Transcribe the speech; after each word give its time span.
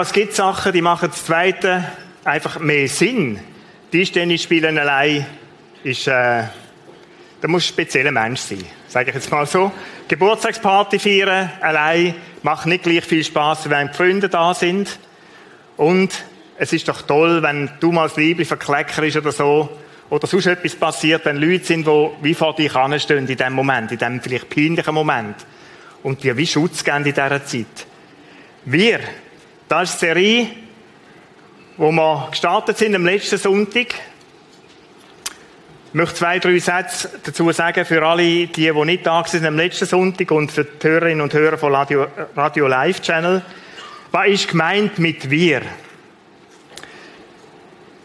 Es 0.00 0.12
gibt 0.12 0.34
Sachen, 0.34 0.72
die 0.72 0.82
machen 0.82 1.08
das 1.10 1.24
Zweite 1.24 1.82
einfach 2.22 2.58
mehr 2.58 2.86
Sinn. 2.86 3.40
Tischtennis 3.90 4.42
spielen 4.42 4.78
allein 4.78 5.24
ist, 5.84 6.06
äh, 6.06 6.42
da 7.40 7.48
muss 7.48 7.64
ein 7.64 7.68
spezieller 7.68 8.12
Mensch 8.12 8.40
sein. 8.40 8.64
Sage 8.88 9.08
ich 9.08 9.14
jetzt 9.14 9.30
mal 9.30 9.46
so. 9.46 9.72
Geburtstagsparty 10.08 10.98
feiern 10.98 11.50
allein 11.62 12.14
macht 12.42 12.66
nicht 12.66 12.82
gleich 12.82 13.04
viel 13.04 13.24
Spaß, 13.24 13.70
wenn 13.70 13.88
die 13.88 13.94
Freunde 13.94 14.28
da 14.28 14.52
sind. 14.52 14.98
Und 15.78 16.12
es 16.58 16.74
ist 16.74 16.88
doch 16.88 17.02
toll, 17.02 17.42
wenn 17.42 17.70
du 17.80 17.90
mal 17.90 18.08
das 18.08 18.18
Liebling 18.18 18.46
verkleckerst 18.46 19.16
oder 19.16 19.32
so, 19.32 19.70
oder 20.10 20.26
sonst 20.26 20.46
etwas 20.46 20.74
passiert, 20.74 21.24
wenn 21.24 21.36
Leute 21.36 21.64
sind, 21.64 21.86
die 21.86 22.10
wie 22.20 22.34
vor 22.34 22.54
dich 22.54 22.74
anstehen 22.74 23.26
in 23.26 23.36
dem 23.36 23.52
Moment, 23.54 23.92
in 23.92 23.98
dem 23.98 24.20
vielleicht 24.20 24.50
peinlichen 24.50 24.94
Moment. 24.94 25.36
Und 26.02 26.22
dir 26.22 26.36
wie 26.36 26.46
Schutz 26.46 26.84
geben 26.84 26.98
in 26.98 27.04
dieser 27.04 27.44
Zeit. 27.44 27.86
Wir, 28.64 29.00
das 29.68 29.90
ist 29.90 30.02
die 30.02 30.06
Serie, 30.06 30.48
wo 31.76 31.90
wir 31.90 32.28
gestartet 32.30 32.78
sind 32.78 32.94
am 32.94 33.04
letzten 33.04 33.38
Sonntag. 33.38 33.94
Ich 35.88 35.94
möchte 35.94 36.14
zwei, 36.16 36.38
drei 36.38 36.58
Sätze 36.58 37.10
dazu 37.24 37.50
sagen 37.52 37.84
für 37.84 38.06
alle, 38.06 38.22
die, 38.22 38.46
die 38.46 38.72
nicht 38.72 39.06
da 39.06 39.24
sind 39.24 39.44
am 39.44 39.56
letzten 39.56 39.86
Sonntag 39.86 40.30
und 40.30 40.52
für 40.52 40.64
die 40.64 40.86
Hörerinnen 40.86 41.20
und 41.20 41.32
Hörer 41.32 41.58
von 41.58 41.74
Radio, 41.74 42.06
Radio 42.36 42.66
Live 42.68 43.00
Channel. 43.00 43.42
Was 44.12 44.28
ist 44.28 44.48
gemeint 44.48 44.98
mit 44.98 45.30
wir? 45.30 45.62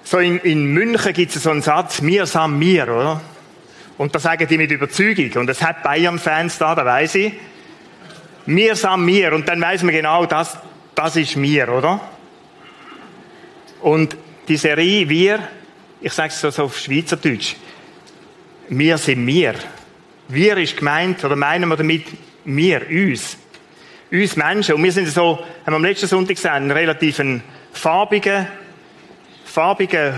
So 0.04 0.18
in, 0.18 0.40
in 0.40 0.66
München 0.66 1.14
gibt 1.14 1.36
es 1.36 1.44
so 1.44 1.52
einen 1.52 1.62
Satz, 1.62 2.02
mir 2.02 2.26
sam 2.26 2.58
mir, 2.58 2.84
oder? 2.84 3.22
Und 3.98 4.16
das 4.16 4.24
sagen 4.24 4.48
die 4.48 4.58
mit 4.58 4.72
Überzeugung. 4.72 5.42
Und 5.42 5.50
es 5.50 5.62
hat 5.62 5.84
Bayern-Fans 5.84 6.58
da, 6.58 6.74
da 6.74 6.84
weiß 6.84 7.16
ich. 7.16 7.34
Mir 8.48 8.76
sam 8.76 9.06
mir. 9.06 9.34
Und 9.34 9.48
dann 9.48 9.62
weiß 9.62 9.84
man 9.84 9.94
genau, 9.94 10.26
das, 10.26 10.58
das 11.04 11.16
ist 11.16 11.36
mir, 11.36 11.68
oder? 11.68 12.00
Und 13.82 14.16
die 14.48 14.58
Serie 14.58 15.10
Wir, 15.10 15.40
ich 16.00 16.14
sage 16.14 16.30
es 16.30 16.40
so 16.40 16.64
auf 16.64 16.78
Schweizerdeutsch, 16.78 17.56
wir 18.70 18.98
sind 19.00 19.26
wir. 19.26 19.56
Wir 20.28 20.58
ist 20.58 20.78
gemeint, 20.78 21.24
oder 21.26 21.36
meinen 21.36 21.68
wir 21.70 21.76
damit 21.76 22.06
wir, 22.46 22.88
uns. 22.88 23.36
Uns 24.12 24.36
Menschen. 24.36 24.76
Und 24.76 24.84
wir 24.84 24.92
sind 24.92 25.08
so, 25.08 25.40
haben 25.40 25.74
wir 25.74 25.76
am 25.76 25.84
letzten 25.84 26.08
Sonntag 26.08 26.36
gesehen, 26.36 26.52
einen 26.52 26.72
relativ 26.72 27.20
farbigen, 27.74 28.48
farbigen, 29.44 30.14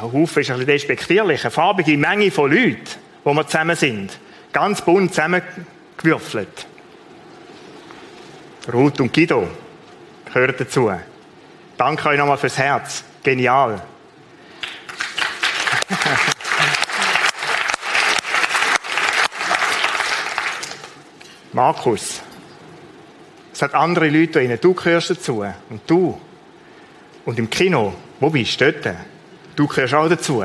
Haufen 0.00 0.42
ist 0.42 0.50
ein 0.50 0.58
bisschen 0.58 0.66
despektierlich, 0.66 1.42
eine 1.42 1.50
farbige 1.50 1.98
Menge 1.98 2.30
von 2.30 2.52
Leuten, 2.52 2.84
wo 3.24 3.34
wir 3.34 3.46
zusammen 3.46 3.74
sind. 3.74 4.16
Ganz 4.52 4.82
bunt 4.82 5.14
zusammengewürfelt. 5.14 6.66
Ruth 8.72 9.00
und 9.00 9.12
Guido 9.12 9.48
gehören 10.32 10.54
dazu. 10.58 10.90
Danke 11.76 12.08
euch 12.08 12.18
nochmal 12.18 12.38
fürs 12.38 12.56
Herz. 12.58 13.04
Genial. 13.22 13.82
Markus, 21.52 22.20
es 23.52 23.62
hat 23.62 23.74
andere 23.74 24.08
Leute 24.08 24.46
da 24.46 24.56
Du 24.56 24.74
gehörst 24.74 25.10
dazu. 25.10 25.44
Und 25.70 25.82
du. 25.86 26.20
Und 27.24 27.38
im 27.38 27.50
Kino, 27.50 27.94
wo 28.20 28.30
bist 28.30 28.60
du 28.60 28.72
dort? 28.72 28.96
Du 29.56 29.66
gehörst 29.66 29.94
auch 29.94 30.08
dazu. 30.08 30.44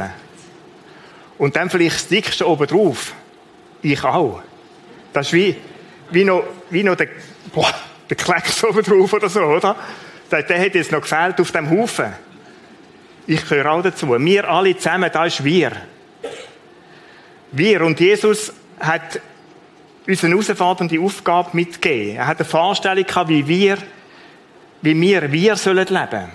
Und 1.38 1.56
dann 1.56 1.70
vielleicht 1.70 1.96
das 1.96 2.08
dickste 2.08 2.48
oben 2.48 2.68
drauf. 2.68 3.14
Ich 3.82 4.04
auch. 4.04 4.42
Das 5.12 5.28
ist 5.28 5.34
wie, 5.34 5.56
wie 6.10 6.24
noch, 6.24 6.44
wie 6.70 6.84
noch 6.84 6.96
der, 6.96 7.10
boah, 7.54 7.74
der 8.14 8.24
Klecks 8.24 8.64
oben 8.64 8.84
drauf 8.84 9.14
oder 9.14 9.30
so, 9.30 9.42
oder? 9.42 9.76
Der, 10.32 10.44
der 10.44 10.60
hat 10.60 10.76
jetzt 10.76 10.92
noch 10.92 11.02
gefehlt 11.02 11.40
auf 11.40 11.52
dem 11.52 11.70
Haufen. 11.70 12.14
Ich 13.26 13.48
gehöre 13.48 13.72
auch 13.72 13.82
dazu. 13.82 14.10
Wir 14.10 14.50
alle 14.50 14.76
zusammen, 14.78 15.10
da 15.12 15.26
ist 15.26 15.44
wir. 15.44 15.72
Wir. 17.52 17.82
Und 17.82 18.00
Jesus 18.00 18.54
hat 18.80 19.22
uns 20.06 20.24
eine 20.24 20.34
herausfordernde 20.34 21.00
Aufgabe 21.00 21.50
mitgegeben. 21.54 22.18
Er 22.18 22.28
hat 22.28 22.40
eine 22.40 22.46
Vorstellung 22.46 23.06
gehabt, 23.06 23.30
wie 23.30 23.48
wir, 23.48 23.78
wie 24.82 25.00
wir, 25.00 25.32
wir 25.32 25.56
sollen 25.56 25.88
leben. 25.88 26.30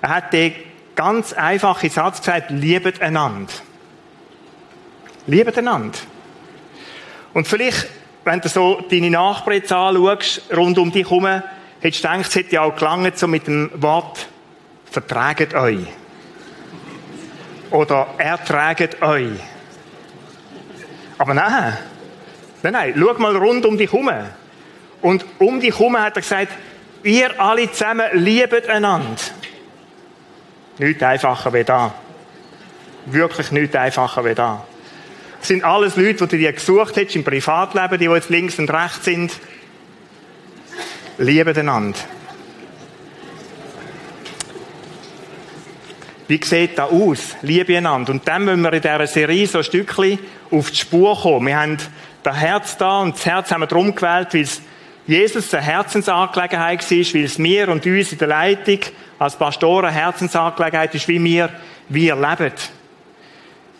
Er 0.00 0.08
hat 0.08 0.32
den 0.32 0.54
ganz 0.94 1.32
einfachen 1.32 1.90
Satz 1.90 2.18
gesagt, 2.18 2.50
liebet 2.50 3.02
einander. 3.02 3.52
Liebet 5.26 5.58
einander. 5.58 5.98
Und 7.34 7.48
vielleicht, 7.48 7.88
wenn 8.28 8.40
du 8.42 8.48
so 8.48 8.84
deine 8.90 9.10
Nachbarn 9.10 9.56
jetzt 9.56 9.72
anschaust, 9.72 10.42
rund 10.54 10.76
um 10.78 10.92
dich 10.92 11.08
herum, 11.08 11.26
hättest 11.80 12.04
du 12.04 12.08
gedacht, 12.08 12.28
es 12.28 12.34
hätte 12.34 12.54
ja 12.56 12.62
auch 12.62 12.76
gelangt, 12.76 13.18
so 13.18 13.26
mit 13.26 13.46
dem 13.46 13.70
Wort, 13.74 14.28
vertraget 14.90 15.54
euch. 15.54 15.86
Oder 17.70 18.06
ertraget 18.18 19.00
euch. 19.00 19.32
Aber 21.16 21.32
nein. 21.32 21.78
Nein, 22.62 22.72
nein. 22.72 22.94
Schau 22.96 23.14
mal 23.14 23.34
rund 23.34 23.64
um 23.64 23.78
dich 23.78 23.90
herum. 23.90 24.10
Und 25.00 25.24
um 25.38 25.58
dich 25.58 25.78
herum 25.78 25.98
hat 25.98 26.16
er 26.16 26.22
gesagt, 26.22 26.52
ihr 27.02 27.40
alle 27.40 27.70
zusammen 27.72 28.08
liebet 28.12 28.68
einander. 28.68 29.16
Nicht 30.78 31.02
einfacher 31.02 31.52
wie 31.52 31.64
da. 31.64 31.94
Wirklich 33.06 33.52
nicht 33.52 33.74
einfacher 33.74 34.22
wie 34.24 34.34
da. 34.34 34.64
Sind 35.40 35.64
alles 35.64 35.96
Leute, 35.96 36.26
die 36.26 36.28
du 36.28 36.38
dir 36.38 36.52
gesucht 36.52 36.96
hast 36.96 37.16
im 37.16 37.24
Privatleben, 37.24 37.98
die 37.98 38.06
jetzt 38.06 38.28
links 38.28 38.58
und 38.58 38.70
rechts 38.70 39.04
sind. 39.04 39.32
Lieben 41.18 41.56
einander. 41.56 41.98
Wie 46.28 46.40
sieht 46.44 46.76
das 46.76 46.90
aus? 46.90 47.36
Liebe 47.40 47.76
einander. 47.76 48.12
Und 48.12 48.28
dann 48.28 48.44
müssen 48.44 48.60
wir 48.60 48.72
in 48.74 48.82
dieser 48.82 49.06
Serie 49.06 49.46
so 49.46 49.58
ein 49.58 49.64
Stückchen 49.64 50.18
auf 50.50 50.70
die 50.70 50.76
Spur 50.76 51.18
kommen. 51.18 51.46
Wir 51.46 51.58
haben 51.58 51.78
das 52.22 52.36
Herz 52.36 52.76
da 52.76 53.00
und 53.00 53.16
das 53.16 53.24
Herz 53.24 53.50
haben 53.50 53.62
wir 53.62 53.66
darum 53.66 53.94
gewählt, 53.94 54.28
weil 54.32 54.42
es 54.42 54.60
Jesus 55.06 55.54
eine 55.54 55.62
Herzensangelegenheit 55.62 56.82
war, 56.82 56.98
weil 56.98 57.24
es 57.24 57.38
mir 57.38 57.68
und 57.70 57.86
uns 57.86 58.12
in 58.12 58.18
der 58.18 58.28
Leitung 58.28 58.80
als 59.18 59.36
Pastoren 59.36 59.86
eine 59.86 59.94
Herzensangelegenheit 59.94 60.94
ist, 60.94 61.08
wie 61.08 61.24
wir, 61.24 61.48
wir 61.88 62.14
leben. 62.14 62.52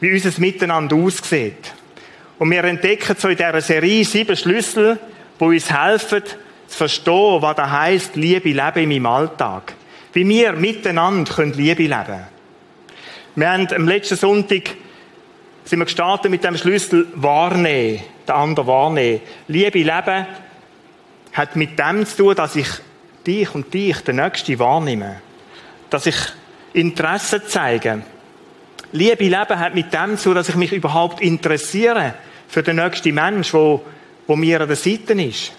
Wie 0.01 0.13
unser 0.13 0.41
Miteinander 0.41 0.97
aussieht. 0.97 1.75
Und 2.39 2.51
wir 2.51 2.63
entdecken 2.65 3.17
so 3.19 3.29
in 3.29 3.37
dieser 3.37 3.61
Serie 3.61 4.05
sieben 4.05 4.37
Schlüssel, 4.37 4.99
die 5.41 5.45
uns 5.45 5.71
helfen, 5.71 6.23
zu 6.69 6.77
verstehen, 6.77 7.43
was 7.43 7.57
das 7.57 7.71
heisst, 7.71 8.17
Liebe 8.17 8.51
leben 8.51 8.91
in 8.91 9.03
meinem 9.03 9.07
Alltag. 9.07 9.75
Wie 10.13 10.29
wir 10.29 10.53
miteinander 10.53 11.45
Liebe 11.47 11.83
leben 11.83 12.05
können. 12.05 12.27
Wir 13.35 13.53
haben 13.53 13.69
am 13.69 13.89
letzten 13.89 14.17
Sonntag 14.17 14.71
sind 15.65 15.81
wir 15.81 15.85
gestartet 15.85 16.31
mit 16.31 16.43
dem 16.43 16.57
Schlüssel 16.57 17.07
wahrnehmen, 17.15 18.03
den 18.27 18.35
anderen 18.35 18.67
wahrnehmen. 18.67 19.21
Liebe 19.49 19.79
Leben 19.79 20.27
hat 21.33 21.57
mit 21.57 21.79
dem 21.79 22.07
zu 22.07 22.17
tun, 22.17 22.35
dass 22.35 22.57
ich 22.57 22.69
dich 23.27 23.55
und 23.55 23.73
dich, 23.73 24.01
den 24.01 24.17
Nächsten, 24.17 24.59
wahrnehme. 24.59 25.21
Dass 25.91 26.07
ich 26.07 26.17
Interesse 26.73 27.45
zeige. 27.45 28.03
Liebe 28.93 29.25
Leben 29.25 29.59
hat 29.59 29.75
mit 29.75 29.93
dem 29.93 30.17
zu 30.17 30.33
dass 30.33 30.49
ich 30.49 30.55
mich 30.55 30.73
überhaupt 30.73 31.21
interessiere 31.21 32.15
für 32.49 32.63
den 32.63 32.77
nächsten 32.77 33.15
Mensch, 33.15 33.53
wo, 33.53 33.85
wo 34.27 34.37
mir 34.37 34.61
an 34.61 34.69
der 34.69 34.77
Seite 34.77 35.13
ist. 35.15 35.53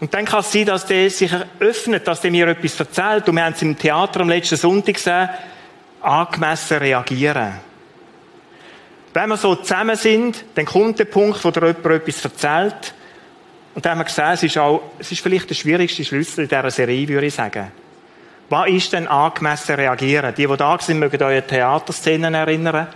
Und 0.00 0.12
dann 0.12 0.24
kann 0.24 0.40
es 0.40 0.52
sein, 0.52 0.66
dass 0.66 0.86
der 0.86 1.08
sich 1.08 1.30
öffnet, 1.60 2.06
dass 2.06 2.20
der 2.20 2.30
mir 2.30 2.48
etwas 2.48 2.78
erzählt. 2.78 3.28
Und 3.28 3.36
wir 3.36 3.44
haben 3.44 3.54
es 3.54 3.62
im 3.62 3.78
Theater 3.78 4.20
am 4.20 4.28
letzten 4.28 4.56
Sonntag 4.56 4.94
gesehen, 4.94 5.28
angemessen 6.00 6.78
reagieren. 6.78 7.52
Wenn 9.14 9.28
wir 9.28 9.36
so 9.36 9.54
zusammen 9.54 9.96
sind, 9.96 10.44
dann 10.56 10.64
kommt 10.64 10.98
der 10.98 11.04
Punkt, 11.04 11.44
wo 11.44 11.50
der 11.52 11.68
jemand 11.68 11.86
etwas 11.86 12.24
erzählt. 12.24 12.94
Und 13.74 13.84
dann 13.84 13.92
haben 13.92 14.00
wir 14.00 14.04
gesehen, 14.04 14.32
es 14.32 14.42
ist 14.42 14.58
auch, 14.58 14.82
es 14.98 15.12
ist 15.12 15.20
vielleicht 15.20 15.48
der 15.48 15.54
schwierigste 15.54 16.04
Schlüssel 16.04 16.42
in 16.42 16.48
dieser 16.48 16.70
Serie, 16.70 17.08
würde 17.08 17.26
ich 17.26 17.34
sagen. 17.34 17.70
Was 18.48 18.68
ist 18.68 18.92
denn 18.92 19.08
angemessen 19.08 19.74
reagieren? 19.76 20.34
Die, 20.34 20.46
die 20.46 20.56
da 20.56 20.78
sind, 20.78 20.98
mögen 20.98 21.22
euch 21.22 21.44
Theaterszenen 21.44 22.34
erinnern. 22.34 22.88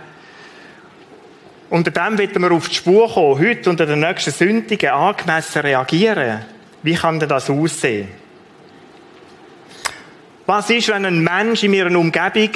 Unter 1.69 1.91
dem 1.91 2.17
werden 2.17 2.41
wir 2.41 2.51
auf 2.51 2.69
die 2.69 2.75
Spur 2.75 3.11
kommen, 3.11 3.39
heute 3.39 3.69
unter 3.69 3.85
den 3.85 3.99
nächsten 3.99 4.31
Sündigen 4.31 4.89
angemessen 4.89 5.61
reagieren. 5.61 6.45
Wie 6.81 6.95
kann 6.95 7.19
denn 7.19 7.29
das 7.29 7.49
aussehen? 7.49 8.07
Was 10.45 10.69
ist, 10.69 10.87
wenn 10.89 11.05
ein 11.05 11.23
Mensch 11.23 11.63
in 11.63 11.71
meiner 11.71 11.97
Umgebung 11.97 12.51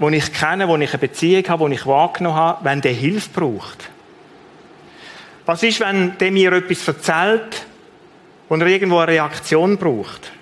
wo 0.00 0.08
ich 0.08 0.32
kenne, 0.32 0.66
wo 0.66 0.78
ich 0.78 0.90
eine 0.90 0.98
Beziehung 0.98 1.46
habe, 1.46 1.60
wo 1.60 1.68
ich 1.68 1.86
wahrgenommen 1.86 2.36
habe, 2.36 2.64
wenn 2.64 2.80
der 2.80 2.92
Hilfe 2.92 3.28
braucht? 3.38 3.90
Was 5.44 5.62
ist, 5.62 5.80
wenn 5.80 6.16
der 6.16 6.32
mir 6.32 6.52
etwas 6.52 6.88
erzählt, 6.88 7.66
wo 8.48 8.56
er 8.56 8.66
irgendwo 8.66 8.98
eine 8.98 9.12
Reaktion 9.12 9.76
braucht? 9.76 10.32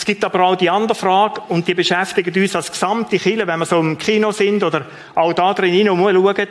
Es 0.00 0.06
gibt 0.06 0.24
aber 0.24 0.40
auch 0.40 0.56
die 0.56 0.70
andere 0.70 0.94
Frage, 0.94 1.42
und 1.48 1.68
die 1.68 1.74
beschäftigt 1.74 2.34
uns 2.34 2.56
als 2.56 2.72
gesamte 2.72 3.18
Kirche, 3.18 3.46
wenn 3.46 3.58
wir 3.58 3.66
so 3.66 3.78
im 3.80 3.98
Kino 3.98 4.32
sind 4.32 4.64
oder 4.64 4.86
auch 5.14 5.34
da 5.34 5.52
drin 5.52 5.74
hinein 5.74 6.14
schauen. 6.14 6.48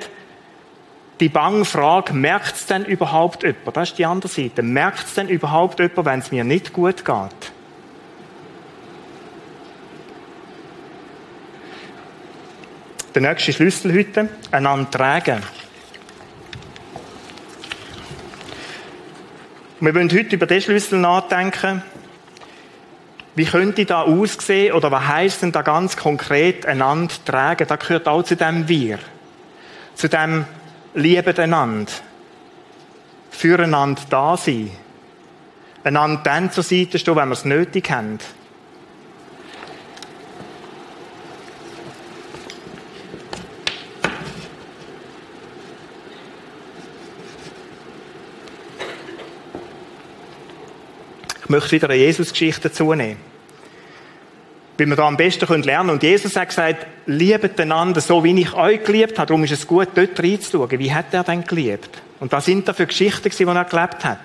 die 1.20 1.30
bange 1.30 1.66
Frage, 1.66 2.14
merkt 2.14 2.56
es 2.56 2.68
denn 2.68 2.86
überhaupt 2.86 3.42
jemand? 3.42 3.76
Das 3.76 3.90
ist 3.90 3.98
die 3.98 4.06
andere 4.06 4.32
Seite. 4.32 4.62
Merkt 4.62 5.08
es 5.08 5.16
denn 5.16 5.30
überhaupt 5.30 5.80
jemand, 5.80 6.06
wenn 6.06 6.20
es 6.20 6.32
mir 6.32 6.44
nicht 6.44 6.74
gut 6.74 7.04
geht? 7.04 7.52
Der 13.16 13.22
nächste 13.24 13.52
Schlüssel 13.52 13.98
heute, 13.98 14.30
einander 14.52 14.92
tragen. 14.92 15.42
Wir 19.80 19.96
wollen 19.96 20.12
heute 20.12 20.36
über 20.36 20.46
den 20.46 20.62
Schlüssel 20.62 21.00
nachdenken. 21.00 21.82
Wie 23.40 23.46
könnte 23.46 23.86
da 23.86 24.02
aussehen 24.02 24.74
oder 24.74 24.92
was 24.92 25.08
heisst 25.08 25.44
denn 25.44 25.54
da 25.54 25.62
ganz 25.62 25.96
konkret 25.96 26.66
einander 26.66 27.16
tragen? 27.24 27.66
Da 27.70 27.78
gehört 27.78 28.06
auch 28.06 28.22
zu 28.22 28.36
dem 28.36 28.68
Wir. 28.68 29.00
Zu 29.96 30.10
dem 30.10 30.44
lieben 30.94 31.38
einander, 31.38 31.90
füreinander 33.32 34.02
da 34.10 34.36
sein, 34.36 34.70
einander 35.86 36.22
dann 36.22 36.52
zur 36.52 36.66
Seite 36.66 37.00
stehen, 37.00 37.16
wenn 37.16 37.30
wir 37.30 37.34
es 37.34 37.46
nötig 37.46 37.90
haben. 37.90 38.20
Ich 51.42 51.48
möchte 51.48 51.72
wieder 51.72 51.90
eine 51.90 51.96
Jesus-Geschichte 51.96 52.68
dazu 52.68 52.94
nehmen. 52.94 53.29
Wie 54.80 54.86
wir 54.86 54.96
da 54.96 55.08
am 55.08 55.18
besten 55.18 55.46
lernen 55.46 55.64
können. 55.64 55.90
Und 55.90 56.04
Jesus 56.04 56.36
hat 56.38 56.50
gesagt, 56.50 56.88
liebet 57.06 57.60
einander 57.60 58.00
so, 58.00 58.24
wie 58.24 58.40
ich 58.40 58.54
euch 58.54 58.84
geliebt 58.84 59.20
habe. 59.20 59.28
Darum 59.28 59.44
ist 59.44 59.52
es 59.52 59.68
gut, 59.68 59.90
dort 59.94 60.18
reinzuschauen. 60.18 60.80
Wie 60.80 60.94
hat 60.94 61.14
er 61.14 61.24
denn 61.24 61.44
geliebt? 61.44 62.02
Und 62.22 62.32
was 62.32 62.46
sind 62.46 62.68
da 62.68 62.74
für 62.74 62.88
Geschichten, 62.88 63.30
die 63.30 63.44
er 63.44 63.66
gelebt 63.66 64.06
hat? 64.06 64.20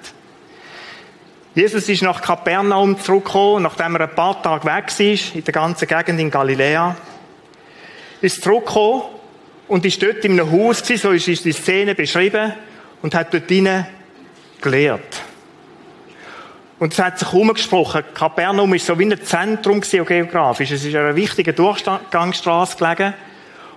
Jesus 1.57 1.89
ist 1.89 2.03
nach 2.03 2.21
Kapernaum 2.21 2.99
zurückgekommen, 3.01 3.63
nachdem 3.65 3.97
er 3.97 4.03
ein 4.03 4.15
paar 4.15 4.43
Tage 4.43 4.65
weg 4.65 4.87
war, 4.99 5.37
in 5.37 5.45
der 5.45 5.53
ganzen 5.53 5.89
Gegend 5.89 6.21
in 6.21 6.31
Galiläa. 6.31 6.97
Ist 8.21 8.43
zurückgekommen 8.43 9.03
und 9.69 9.85
ist 9.85 10.03
dort 10.03 10.25
in 10.25 10.39
einem 10.39 10.51
Haus 10.51 10.83
gewesen, 10.83 11.03
so 11.03 11.11
ist 11.11 11.45
die 11.45 11.53
Szene 11.53 11.95
beschrieben, 11.95 12.53
und 13.03 13.15
hat 13.15 13.35
dort 13.35 13.51
drinnen 13.51 13.87
gelehrt. 14.61 15.21
Und 16.85 16.93
es 16.93 16.99
hat 16.99 17.19
sich 17.19 17.33
herumgesprochen, 17.33 18.05
Kapernaum 18.13 18.71
war 18.71 18.79
so 18.79 18.99
wie 18.99 19.07
ein 19.07 19.25
Zentrum 19.25 19.81
geografisch. 19.81 20.71
Es 20.71 20.85
ist 20.85 20.95
eine 20.95 21.17
wichtige 21.17 21.55
Durchgangsstraße 21.55 22.77
gelegen. 22.77 23.15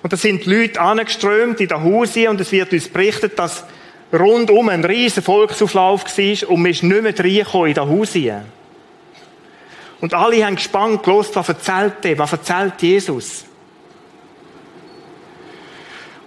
Und 0.04 0.12
da 0.12 0.18
sind 0.18 0.45
Leute 0.45 0.81
angeströmt 0.81 1.62
in 1.62 1.69
den 1.69 1.81
Hause 1.81 2.30
und 2.30 2.42
es 2.42 2.51
wird 2.51 2.74
uns 2.74 2.89
berichtet, 2.89 3.39
dass 3.39 3.63
rundum 4.12 4.68
ein 4.68 4.83
riesen 4.83 5.24
Volksauflauf 5.24 6.04
war 6.04 6.50
und 6.50 6.62
man 6.62 6.71
ist 6.71 6.83
nicht 6.83 7.01
mehr 7.01 7.18
reingekommen 7.18 7.68
in 7.69 7.75
den 7.75 7.88
Hause. 7.88 8.42
Und 10.01 10.13
alle 10.13 10.45
haben 10.45 10.57
gespannt 10.57 11.01
gelost, 11.01 11.33
was 11.38 11.48
erzählt 11.48 12.04
er, 12.04 12.19
was 12.19 12.33
erzählt 12.33 12.74
Jesus. 12.81 13.45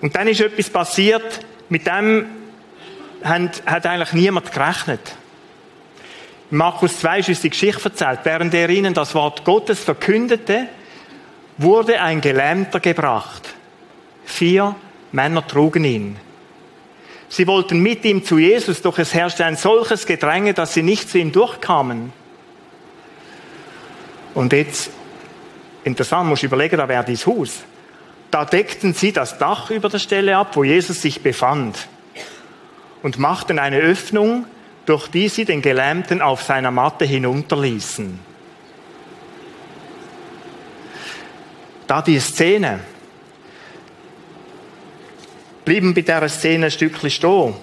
Und 0.00 0.16
dann 0.16 0.28
ist 0.28 0.40
etwas 0.40 0.70
passiert, 0.70 1.44
mit 1.68 1.86
dem 1.86 2.24
hat 3.22 3.84
eigentlich 3.84 4.14
niemand 4.14 4.50
gerechnet. 4.50 5.19
Markus 6.50 6.98
2 6.98 7.20
ist 7.20 7.28
uns 7.28 7.40
die 7.42 7.50
Geschichte 7.50 7.84
erzählt. 7.84 8.20
Während 8.24 8.52
er 8.54 8.68
ihnen 8.68 8.92
das 8.92 9.14
Wort 9.14 9.44
Gottes 9.44 9.78
verkündete, 9.80 10.66
wurde 11.58 12.00
ein 12.00 12.20
Gelähmter 12.20 12.80
gebracht. 12.80 13.54
Vier 14.24 14.74
Männer 15.12 15.46
trugen 15.46 15.84
ihn. 15.84 16.16
Sie 17.28 17.46
wollten 17.46 17.80
mit 17.80 18.04
ihm 18.04 18.24
zu 18.24 18.38
Jesus, 18.38 18.82
doch 18.82 18.98
es 18.98 19.14
herrschte 19.14 19.44
ein 19.44 19.56
solches 19.56 20.06
Gedränge, 20.06 20.52
dass 20.52 20.74
sie 20.74 20.82
nicht 20.82 21.08
zu 21.08 21.18
ihm 21.18 21.30
durchkamen. 21.30 22.12
Und 24.34 24.52
jetzt, 24.52 24.90
interessant, 25.84 26.28
muss 26.28 26.40
ich 26.40 26.44
überlegen, 26.44 26.78
da 26.78 26.88
wäre 26.88 27.04
dieses 27.04 27.26
Haus. 27.26 27.62
Da 28.32 28.44
deckten 28.44 28.94
sie 28.94 29.12
das 29.12 29.38
Dach 29.38 29.70
über 29.70 29.88
der 29.88 30.00
Stelle 30.00 30.36
ab, 30.36 30.56
wo 30.56 30.64
Jesus 30.64 31.02
sich 31.02 31.22
befand, 31.22 31.88
und 33.02 33.18
machten 33.18 33.60
eine 33.60 33.78
Öffnung, 33.78 34.46
durch 34.86 35.08
die 35.08 35.28
sie 35.28 35.44
den 35.44 35.62
Gelähmten 35.62 36.20
auf 36.20 36.42
seiner 36.42 36.70
Matte 36.70 37.04
hinunterließen. 37.04 38.18
Da 41.86 42.02
die 42.02 42.20
Szene, 42.20 42.80
blieben 45.64 45.94
bei 45.94 46.02
dieser 46.02 46.28
Szene 46.28 46.66
ein 46.66 46.70
Stückchen 46.70 47.10
stehen. 47.10 47.54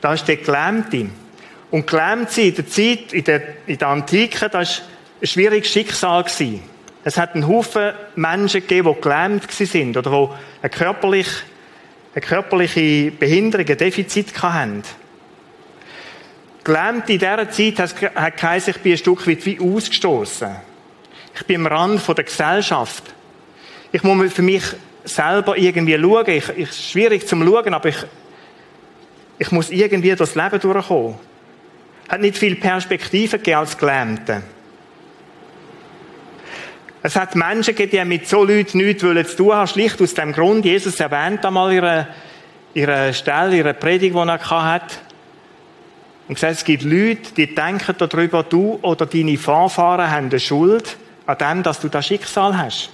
Da 0.00 0.14
ist 0.14 0.26
der 0.26 0.36
Gelähmte. 0.36 1.06
Und 1.70 1.86
gelähmt 1.86 2.30
sie 2.30 2.48
in 2.48 2.54
der 2.54 2.66
Zeit, 2.66 3.12
in 3.12 3.24
der, 3.24 3.42
in 3.66 3.78
der 3.78 3.88
Antike, 3.88 4.48
das 4.48 4.78
war 4.78 4.86
ein 5.20 5.26
schwieriges 5.26 5.70
Schicksal. 5.70 6.24
Gewesen. 6.24 6.62
Es 7.04 7.16
hat 7.16 7.34
einen 7.34 7.46
Haufen 7.46 7.92
Menschen 8.16 8.60
gegeben, 8.60 8.94
die 8.96 9.00
gelähmt 9.00 9.50
sind 9.50 9.96
oder 9.96 10.10
die 10.10 10.62
eine 10.62 10.70
körperliche, 10.70 11.42
eine 12.14 12.22
körperliche 12.22 13.10
Behinderung, 13.12 13.66
ein 13.68 13.78
Defizit 13.78 14.42
hatten. 14.42 14.82
Gelähmt 16.68 17.08
in 17.08 17.18
dieser 17.18 17.48
Zeit 17.48 17.78
hat 18.14 18.36
geheißen, 18.36 18.74
ich 18.76 18.82
bin 18.82 18.92
ein 18.92 18.98
Stück 18.98 19.26
weit 19.26 19.46
wie 19.46 19.58
ausgestoßen. 19.58 20.50
Ich 21.34 21.46
bin 21.46 21.64
am 21.64 21.66
Rand 21.66 22.06
der 22.06 22.24
Gesellschaft. 22.24 23.04
Ich 23.90 24.02
muss 24.02 24.34
für 24.34 24.42
mich 24.42 24.64
selber 25.02 25.56
irgendwie 25.56 25.98
schauen. 25.98 26.28
Ich, 26.28 26.46
ich, 26.50 26.58
ist 26.58 26.90
schwierig 26.90 27.26
zum 27.26 27.42
Schauen, 27.42 27.72
aber 27.72 27.88
ich, 27.88 27.96
ich 29.38 29.50
muss 29.50 29.70
irgendwie 29.70 30.14
das 30.14 30.34
Leben 30.34 30.60
durchkommen. 30.60 31.14
Hat 32.06 32.20
nicht 32.20 32.36
viel 32.36 32.56
Perspektive 32.56 33.38
gegeben 33.38 33.60
als 33.60 33.78
Gelähmte. 33.78 34.42
Es 37.02 37.16
hat 37.16 37.34
Menschen 37.34 37.76
gegeben, 37.76 38.10
die 38.10 38.18
mit 38.18 38.28
so 38.28 38.44
Leuten 38.44 38.76
nichts 38.76 39.00
zu 39.00 39.36
tun 39.38 39.54
haben, 39.54 39.68
schlicht 39.68 40.02
aus 40.02 40.12
dem 40.12 40.34
Grund. 40.34 40.66
Jesus 40.66 41.00
erwähnt 41.00 41.46
einmal 41.46 41.72
ihre, 41.72 42.08
ihre 42.74 43.14
Stelle, 43.14 43.56
ihre 43.56 43.72
Predigt, 43.72 44.14
die 44.14 44.18
er 44.18 44.50
hatte. 44.50 45.07
Und 46.28 46.34
gesagt, 46.34 46.52
es 46.52 46.64
gibt 46.64 46.82
Leute, 46.82 47.32
die 47.36 47.54
denken 47.54 47.94
darüber, 47.98 48.42
du 48.42 48.78
oder 48.82 49.06
deine 49.06 49.38
Vorfahren 49.38 50.10
haben 50.10 50.28
eine 50.28 50.38
Schuld 50.38 50.98
an 51.26 51.38
dem, 51.38 51.62
dass 51.62 51.80
du 51.80 51.88
das 51.88 52.06
Schicksal 52.06 52.56
hast. 52.56 52.90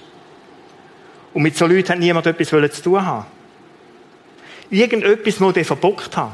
Und 1.33 1.43
mit 1.43 1.57
so 1.57 1.67
Leuten 1.67 1.89
hat 1.89 1.99
niemand 1.99 2.25
etwas 2.25 2.47
zu 2.47 2.81
tun 2.81 3.05
haben. 3.05 3.25
Irgendetwas 4.69 5.39
muss 5.41 5.53
der 5.53 5.65
verbockt 5.65 6.15
haben. 6.15 6.33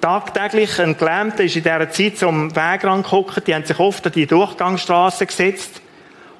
Tagtäglich 0.00 0.78
ein 0.78 0.96
Gelähmter 0.96 1.44
ist 1.44 1.56
in 1.56 1.62
dieser 1.62 1.90
Zeit 1.90 2.18
zum 2.18 2.54
Wegrand 2.54 3.04
geguckt, 3.04 3.46
die 3.46 3.54
haben 3.54 3.64
sich 3.64 3.78
oft 3.78 4.06
an 4.06 4.12
die 4.12 4.26
Durchgangsstraße 4.26 5.26
gesetzt 5.26 5.80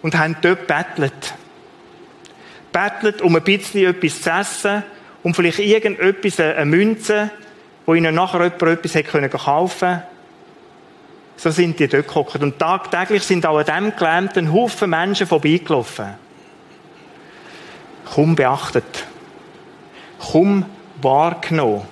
und 0.03 0.17
haben 0.17 0.37
dort 0.43 0.67
bettelt. 0.67 1.35
Bettelt, 2.71 3.23
um 3.23 3.35
ein 3.35 3.43
bisschen 3.43 3.87
etwas 3.87 4.23
zu 4.23 4.31
essen, 4.31 4.85
um 5.23 5.35
vielleicht 5.35 5.59
irgendetwas, 5.59 6.39
eine 6.39 6.67
Münze, 6.67 7.31
wo 7.89 7.95
ihnen 7.95 8.15
nachher 8.15 8.45
jemand 8.45 8.85
etwas 8.85 9.43
kaufen 9.43 9.79
können. 9.79 10.03
So 11.39 11.51
sind 11.51 11.81
die 11.81 11.89
dort 11.89 12.07
gekommen. 12.07 12.43
Und 12.43 12.59
tagtäglich 12.59 13.23
sind 13.23 13.47
auch 13.47 13.57
an 13.57 13.65
diesem 13.65 13.97
gelähmten 13.97 14.53
Haufen 14.53 14.91
Menschen 14.91 15.27
vorbeigelaufen. 15.27 16.09
Kaum 18.15 18.37
beachtet. 18.37 19.07
Kaum 20.21 20.67
wahrgenommen. 21.01 21.87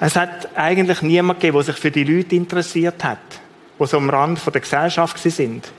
Es 0.00 0.16
hat 0.16 0.56
eigentlich 0.56 1.02
niemand 1.02 1.38
gegeben, 1.38 1.58
der 1.58 1.64
sich 1.64 1.76
für 1.76 1.90
die 1.90 2.04
Leute 2.04 2.36
interessiert 2.36 3.04
hat, 3.04 3.18
die 3.78 3.86
so 3.86 3.98
am 3.98 4.08
Rand 4.08 4.40
der 4.46 4.62
Gesellschaft 4.62 5.18
sind. 5.18 5.70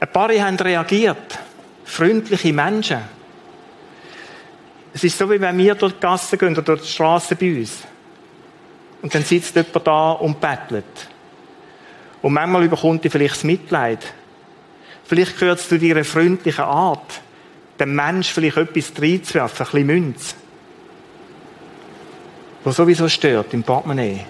Ein 0.00 0.12
paar 0.12 0.28
haben 0.28 0.56
reagiert. 0.56 1.38
Freundliche 1.86 2.52
Menschen. 2.52 3.23
Es 4.94 5.02
ist 5.02 5.18
so, 5.18 5.28
wie 5.28 5.40
wenn 5.40 5.58
wir 5.58 5.74
durch 5.74 5.92
die 5.92 6.00
Gassen 6.00 6.38
gehen 6.38 6.52
oder 6.52 6.62
durch 6.62 6.82
die 6.82 6.88
Straße 6.88 7.34
bei 7.34 7.58
uns. 7.58 7.82
Und 9.02 9.12
dann 9.12 9.24
sitzt 9.24 9.56
jemand 9.56 9.86
da 9.86 10.12
und 10.12 10.40
bettelt. 10.40 11.08
Und 12.22 12.32
manchmal 12.32 12.64
überkommt 12.64 13.04
dir 13.04 13.10
vielleicht 13.10 13.34
das 13.34 13.44
Mitleid. 13.44 14.14
Vielleicht 15.04 15.38
gehört 15.38 15.58
es 15.58 15.68
zu 15.68 15.78
deiner 15.78 16.04
freundlichen 16.04 16.64
Art, 16.64 17.20
dem 17.78 17.94
Mensch 17.94 18.32
vielleicht 18.32 18.56
etwas 18.56 18.92
reinzuwerfen, 19.02 19.66
ein 19.66 19.72
bisschen 19.72 19.86
Münz. 19.86 20.34
Was 22.62 22.76
sowieso 22.76 23.08
stört 23.08 23.52
im 23.52 23.64
Portemonnaie. 23.64 24.24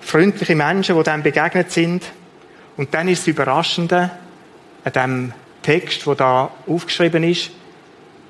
Freundliche 0.00 0.54
Menschen, 0.54 0.96
die 0.96 1.02
dem 1.02 1.22
begegnet 1.22 1.72
sind. 1.72 2.04
Und 2.76 2.94
dann 2.94 3.08
ist 3.08 3.22
das 3.22 3.28
Überraschende 3.28 4.10
an 4.84 4.92
dem 4.92 5.32
Text, 5.62 6.06
der 6.06 6.14
da 6.14 6.50
aufgeschrieben 6.66 7.24
ist, 7.24 7.50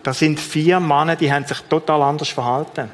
da 0.03 0.12
sind 0.12 0.39
vier 0.41 0.81
Männer, 0.81 1.17
die 1.17 1.33
haben 1.33 1.45
sich 1.45 1.59
total 1.62 2.03
anders 2.03 2.29
verhalten. 2.29 2.91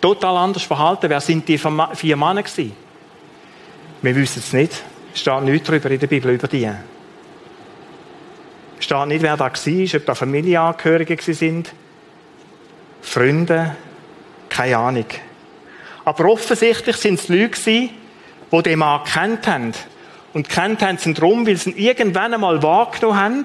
Total 0.00 0.36
anders 0.36 0.62
verhalten. 0.62 1.10
Wer 1.10 1.20
sind 1.20 1.48
die 1.48 1.58
vier 1.58 2.16
Männer 2.16 2.42
gewesen? 2.42 2.72
Wir 4.02 4.14
wissen 4.14 4.38
es 4.38 4.52
nicht. 4.52 4.82
Steht 5.14 5.42
nichts 5.42 5.66
darüber 5.66 5.90
in 5.90 5.98
der 5.98 6.06
Bibel 6.06 6.32
über 6.32 6.46
die. 6.46 6.70
Steht 8.78 9.06
nicht, 9.08 9.22
wer 9.22 9.36
da 9.36 9.46
war, 9.46 10.00
ob 10.00 10.06
da 10.06 10.14
Familienangehörige 10.14 11.16
sind, 11.34 11.72
Freunde, 13.00 13.74
keine 14.48 14.76
Ahnung. 14.76 15.06
Aber 16.04 16.26
offensichtlich 16.26 16.96
sind 16.96 17.18
es 17.18 17.28
Leute 17.28 17.60
die 18.52 18.62
den 18.62 18.78
Mann 18.78 19.02
kennt 19.04 19.46
haben. 19.46 19.72
Und 20.36 20.50
kennt 20.50 20.82
haben 20.82 20.98
sie 20.98 21.08
ihn 21.08 21.14
darum, 21.14 21.46
weil 21.46 21.56
sie 21.56 21.70
ihn 21.70 21.78
irgendwann 21.78 22.34
einmal 22.34 22.62
wahrgenommen 22.62 23.18
haben 23.18 23.44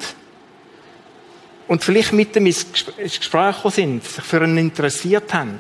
und 1.70 1.86
vielleicht 1.86 2.12
mit 2.12 2.36
ihm 2.36 2.48
ins 2.48 2.66
Gespräch 2.98 3.56
sind, 3.68 4.04
sich 4.04 4.22
für 4.26 4.44
ihn 4.44 4.58
interessiert 4.58 5.34
haben. 5.34 5.58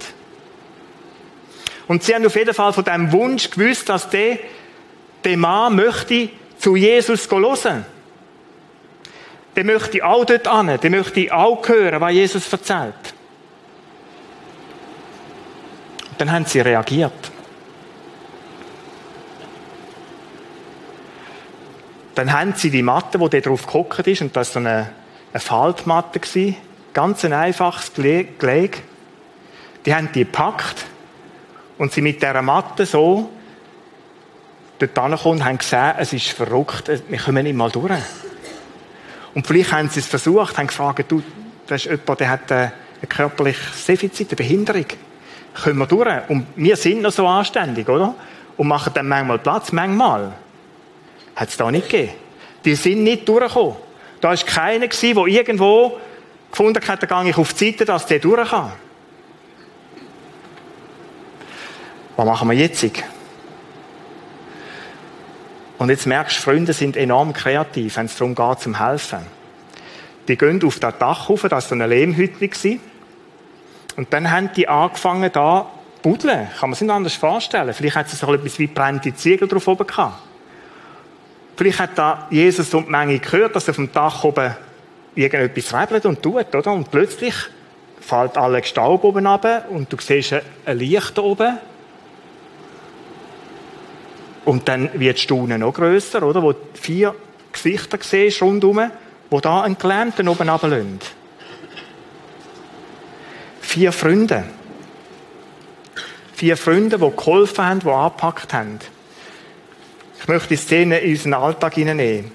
Und 1.88 2.04
sie 2.04 2.14
haben 2.14 2.26
auf 2.26 2.36
jeden 2.36 2.54
Fall 2.54 2.74
von 2.74 2.84
diesem 2.84 3.14
Wunsch 3.14 3.50
gewusst, 3.50 3.88
dass 3.88 4.10
der, 4.10 4.40
der 5.24 5.38
Mann 5.38 5.78
möchte 5.78 6.32
zu 6.58 6.76
Jesus 6.76 7.32
hören. 7.32 7.86
Der 9.56 9.64
möchte 9.64 10.06
auch 10.06 10.26
dort 10.26 10.50
an, 10.50 10.80
der 10.82 10.90
möchte 10.90 11.34
auch 11.34 11.66
hören, 11.66 12.02
was 12.02 12.12
Jesus 12.12 12.52
erzählt. 12.52 13.14
Und 16.10 16.20
dann 16.20 16.30
haben 16.30 16.44
sie 16.44 16.60
reagiert. 16.60 17.31
Dann 22.16 22.34
haben 22.34 22.54
sie 22.56 22.70
die 22.70 22.84
Matte, 22.84 23.20
wo 23.20 23.28
der 23.28 23.42
drauf 23.42 23.66
gehockt 23.66 24.08
ist, 24.08 24.22
und 24.22 24.36
das 24.36 24.56
war 24.56 24.62
so 24.62 24.68
eine, 24.68 24.90
eine 25.32 25.40
Faltmatte, 25.40 26.20
gewesen, 26.20 26.58
ganz 26.94 27.24
ein 27.24 27.34
einfaches 27.34 27.94
Gelege. 27.94 28.80
Die 29.86 29.96
haben 29.96 30.10
die 30.14 30.26
gepackt 30.26 30.86
und 31.78 31.92
sie 31.92 32.02
mit 32.02 32.22
dieser 32.22 32.42
Matte 32.42 32.86
so 32.86 33.30
dort 34.78 34.98
angekommen 34.98 35.40
und 35.40 35.46
haben 35.46 35.58
gesehen, 35.58 35.94
es 35.98 36.14
ist 36.14 36.30
verrückt, 36.30 36.92
wir 37.08 37.20
kommen 37.20 37.44
nicht 37.44 37.56
mal 37.56 37.72
durch. 37.72 37.92
Und 39.34 39.48
vielleicht 39.48 39.72
haben 39.72 39.90
sie 39.90 40.00
es 40.00 40.08
versucht, 40.08 40.58
haben 40.58 40.68
gefragt, 40.68 41.10
du, 41.10 41.24
das 41.68 41.86
ist 41.86 41.92
jemand, 41.92 42.20
der 42.20 42.30
hat 42.30 42.52
ein 42.52 42.72
körperliches 43.08 43.86
Defizit, 43.86 44.30
eine 44.30 44.36
Behinderung. 44.36 44.86
Können 45.54 45.80
wir 45.80 45.88
durch? 45.88 46.30
Und 46.30 46.48
wir 46.56 46.76
sind 46.76 47.02
noch 47.02 47.12
so 47.12 47.28
anständig, 47.28 47.88
oder? 47.88 48.16
Und 48.58 48.68
machen 48.68 48.92
dann 48.94 49.08
manchmal 49.08 49.40
Platz, 49.40 49.72
manchmal. 49.72 50.34
Hat 51.42 51.50
es 51.50 51.58
da 51.58 51.72
nicht 51.72 51.90
gegeben. 51.90 52.14
Die 52.64 52.76
sind 52.76 53.02
nicht 53.02 53.28
durchgekommen. 53.28 53.76
Da 54.22 54.30
war 54.30 54.38
keiner, 54.38 54.86
der 54.88 55.26
irgendwo 55.26 55.98
gefunden 56.52 56.88
hat, 56.88 57.02
da 57.02 57.08
gehe 57.08 57.32
ich 57.32 57.38
auf 57.38 57.52
die 57.54 57.72
Seite, 57.72 57.84
dass 57.84 58.06
der 58.06 58.20
durch 58.20 58.48
kann. 58.48 58.74
Was 62.16 62.26
machen 62.28 62.52
wir 62.52 62.56
jetzt? 62.56 62.86
Und 65.80 65.90
jetzt 65.90 66.06
merkst 66.06 66.38
du, 66.38 66.42
Freunde 66.44 66.74
sind 66.74 66.96
enorm 66.96 67.34
kreativ, 67.34 67.98
wenn 67.98 68.06
es 68.06 68.16
darum 68.16 68.36
geht, 68.36 68.60
zum 68.60 68.78
Helfen. 68.78 69.26
Die 70.28 70.38
gehen 70.38 70.64
auf 70.64 70.78
das 70.78 70.94
Dach 71.00 71.28
rauf, 71.28 71.42
das 71.50 71.72
war 71.72 71.76
eine 71.76 71.88
Lehmhütte. 71.88 72.78
Und 73.98 74.14
dann 74.14 74.30
haben 74.30 74.52
die 74.56 74.68
angefangen, 74.68 75.32
da 75.34 75.72
zu 75.96 76.02
buddeln. 76.04 76.50
Kann 76.60 76.70
man 76.70 76.76
sich 76.76 76.86
nicht 76.86 76.94
anders 76.94 77.16
vorstellen. 77.16 77.74
Vielleicht 77.74 77.96
hat 77.96 78.14
es 78.14 78.20
so 78.20 78.32
etwas 78.32 78.60
wie 78.60 78.68
brennende 78.68 79.16
Ziegel 79.16 79.48
drauf 79.48 79.68
oben 79.68 79.88
gehabt. 79.88 80.31
Vielleicht 81.62 81.80
hat 81.80 81.96
da 81.96 82.28
Jesus 82.32 82.74
und 82.74 82.88
die 82.88 82.90
Menge 82.90 83.20
gehört, 83.20 83.56
dass 83.56 83.68
er 83.68 83.76
vom 83.76 83.92
Dach 83.92 84.24
oben 84.24 84.56
irgendetwas 85.14 85.72
rebelt 85.80 86.08
und 86.08 86.20
tut, 86.20 86.56
oder? 86.56 86.74
Und 86.74 86.90
plötzlich 86.90 87.36
fällt 88.00 88.36
alle 88.36 88.64
Staub 88.64 89.04
oben 89.04 89.28
runter 89.28 89.66
und 89.70 89.94
du 89.94 89.98
siehst 90.00 90.34
ein 90.66 90.78
Licht 90.80 91.20
oben 91.20 91.60
und 94.44 94.68
dann 94.68 94.90
wird 95.00 95.20
die 95.20 95.22
Stunde 95.22 95.60
noch 95.60 95.76
grösser, 95.76 96.24
oder? 96.24 96.42
Wo 96.42 96.56
vier 96.74 97.14
Gesichter 97.54 98.00
siehst 98.02 98.42
rundherum, 98.42 98.90
wo 99.30 99.40
da 99.40 99.62
einen 99.62 99.78
Gelähmten 99.78 100.30
oben 100.30 100.50
runterlassen. 100.50 101.00
Vier 103.62 103.92
Freunde. 103.92 104.46
Vier 106.34 106.58
Freunde, 106.58 106.98
die 106.98 107.16
geholfen 107.16 107.64
haben, 107.64 107.80
die 107.82 107.88
angepackt 107.88 108.52
haben. 108.52 108.80
Ich 110.22 110.28
möchte 110.28 110.50
die 110.50 110.56
Szene 110.56 111.00
in 111.00 111.12
unseren 111.12 111.34
Alltag 111.34 111.74
hineinnehmen. 111.74 112.32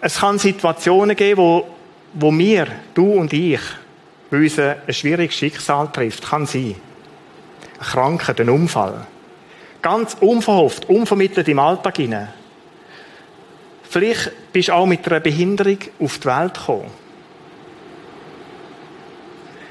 Es 0.00 0.18
kann 0.18 0.38
Situationen 0.38 1.14
geben, 1.14 1.40
wo, 1.40 1.68
wo 2.14 2.36
wir, 2.36 2.66
du 2.94 3.12
und 3.12 3.32
ich, 3.32 3.60
bei 4.30 4.38
uns 4.38 4.58
ein 4.58 4.76
schwieriges 4.88 5.36
Schicksal 5.36 5.88
trifft. 5.92 6.28
Kann 6.28 6.46
sein. 6.46 6.74
Krankheit, 7.78 8.40
ein 8.40 8.50
Unfall. 8.50 9.06
Ganz 9.82 10.16
unverhofft, 10.20 10.88
unvermittelt 10.88 11.48
im 11.48 11.58
Alltag 11.58 11.96
hinein. 11.98 12.28
Vielleicht 13.88 14.52
bist 14.52 14.68
du 14.68 14.74
auch 14.74 14.86
mit 14.86 15.06
einer 15.06 15.20
Behinderung 15.20 15.78
auf 16.00 16.18
die 16.18 16.26
Welt 16.26 16.54
gekommen. 16.54 16.90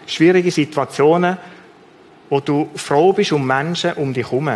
Schwierige 0.08 0.52
Situationen, 0.52 1.38
wo 2.30 2.40
du 2.40 2.70
froh 2.76 3.14
bist 3.14 3.32
um 3.32 3.46
Menschen 3.46 3.94
um 3.94 4.14
dich 4.14 4.26
herum. 4.26 4.50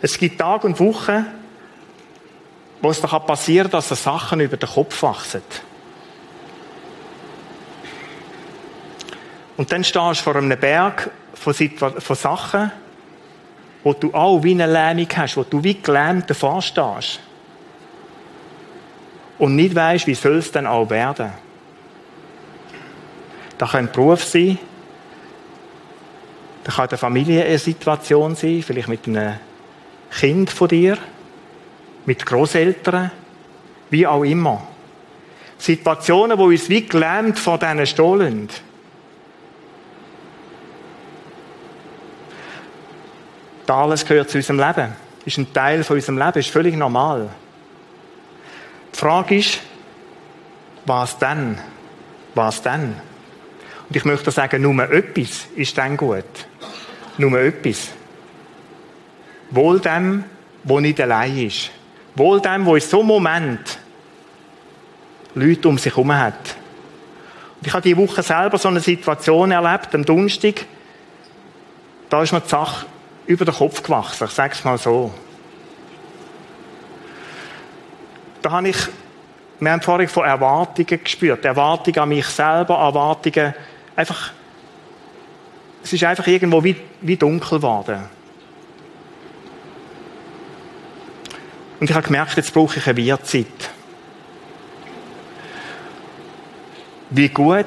Es 0.00 0.18
gibt 0.18 0.38
Tage 0.38 0.66
und 0.66 0.78
Wochen, 0.78 1.26
wo 2.80 2.90
es 2.90 3.00
doch 3.00 3.26
passieren 3.26 3.70
kann, 3.70 3.82
dass 3.86 4.02
Sachen 4.02 4.40
über 4.40 4.56
den 4.56 4.68
Kopf 4.68 5.02
wachsen. 5.02 5.42
Und 9.56 9.72
dann 9.72 9.82
stehst 9.82 10.20
du 10.20 10.24
vor 10.24 10.36
einem 10.36 10.56
Berg 10.58 11.10
von, 11.34 11.52
Sachen, 12.14 12.70
wo 13.82 13.92
du 13.92 14.14
auch 14.14 14.42
wie 14.44 14.52
eine 14.52 14.66
Lähmung 14.66 15.08
hast, 15.16 15.36
wo 15.36 15.42
du 15.42 15.62
wie 15.64 15.80
gelähmt 15.82 16.30
davor 16.30 16.62
stehst. 16.62 17.20
Und 19.38 19.56
nicht 19.56 19.74
weißt, 19.74 20.06
wie 20.06 20.14
soll 20.14 20.36
es 20.36 20.52
denn 20.52 20.66
auch 20.66 20.90
werden. 20.90 21.32
Da 23.56 23.66
kann 23.66 23.90
Beruf 23.90 24.24
sein, 24.24 24.58
da 26.68 26.74
kann 26.74 26.88
eine 26.90 26.98
Familie 26.98 27.46
eine 27.46 27.58
Situation 27.58 28.34
sein, 28.34 28.62
vielleicht 28.62 28.88
mit 28.88 29.06
einem 29.06 29.36
Kind 30.10 30.50
von 30.50 30.68
dir, 30.68 30.98
mit 32.04 32.26
Großeltern, 32.26 33.10
wie 33.88 34.06
auch 34.06 34.22
immer. 34.22 34.68
Situationen, 35.56 36.38
wo 36.38 36.44
uns 36.44 36.68
wie 36.68 36.86
gelähmt 36.86 37.38
vor 37.38 37.58
diesen 37.58 37.86
stehen. 37.86 38.50
Das 43.64 43.74
alles 43.74 44.04
gehört 44.04 44.28
zu 44.28 44.36
unserem 44.36 44.58
Leben. 44.58 44.92
Ist 45.24 45.38
ein 45.38 45.50
Teil 45.50 45.82
von 45.84 45.96
unserem 45.96 46.18
Leben, 46.18 46.38
ist 46.38 46.50
völlig 46.50 46.76
normal. 46.76 47.30
Die 48.92 48.98
Frage 48.98 49.38
ist, 49.38 49.58
was 50.84 51.18
denn? 51.18 51.58
Was 52.34 52.60
denn? 52.60 52.94
Und 53.88 53.96
ich 53.96 54.04
möchte 54.04 54.30
sagen, 54.30 54.60
nur 54.60 54.90
etwas 54.90 55.46
ist 55.56 55.78
dann 55.78 55.96
gut. 55.96 56.24
Nur 57.18 57.38
etwas. 57.38 57.90
Wohl 59.50 59.80
dem, 59.80 60.24
wo 60.64 60.80
nicht 60.80 61.00
allein 61.00 61.46
ist. 61.46 61.70
Wohl 62.14 62.40
dem, 62.40 62.64
wo 62.64 62.74
in 62.74 62.80
so 62.80 63.00
einem 63.00 63.08
Moment 63.08 63.78
Leute 65.34 65.68
um 65.68 65.78
sich 65.78 65.92
herum 65.92 66.12
hat. 66.12 66.56
Und 67.60 67.66
ich 67.66 67.72
habe 67.72 67.82
diese 67.82 67.96
Woche 67.96 68.22
selber 68.22 68.58
so 68.58 68.68
eine 68.68 68.80
Situation 68.80 69.50
erlebt, 69.50 69.94
am 69.94 70.04
Donnerstag. 70.04 70.64
Da 72.08 72.22
ist 72.22 72.32
mir 72.32 72.40
die 72.40 72.48
Sache 72.48 72.86
über 73.26 73.44
den 73.44 73.54
Kopf 73.54 73.82
gewachsen. 73.82 74.24
Ich 74.24 74.30
sage 74.30 74.54
es 74.54 74.64
mal 74.64 74.78
so. 74.78 75.12
Da 78.42 78.52
habe 78.52 78.68
ich, 78.68 78.78
wir 79.58 79.72
haben 79.72 79.82
vorhin 79.82 80.08
von 80.08 80.24
Erwartungen 80.24 81.04
gespürt. 81.04 81.44
Erwartungen 81.44 81.98
an 81.98 82.08
mich 82.08 82.26
selber, 82.26 82.78
Erwartungen, 82.78 83.54
einfach, 83.96 84.32
es 85.88 85.94
ist 85.94 86.04
einfach 86.04 86.26
irgendwo 86.26 86.62
wie, 86.62 86.76
wie 87.00 87.16
dunkel 87.16 87.58
geworden. 87.58 88.04
Und 91.80 91.88
ich 91.88 91.96
habe 91.96 92.04
gemerkt, 92.04 92.36
jetzt 92.36 92.52
brauche 92.52 92.78
ich 92.78 92.86
eine 92.86 92.98
Wirtzeit. 92.98 93.46
Wie 97.08 97.30
gut, 97.30 97.64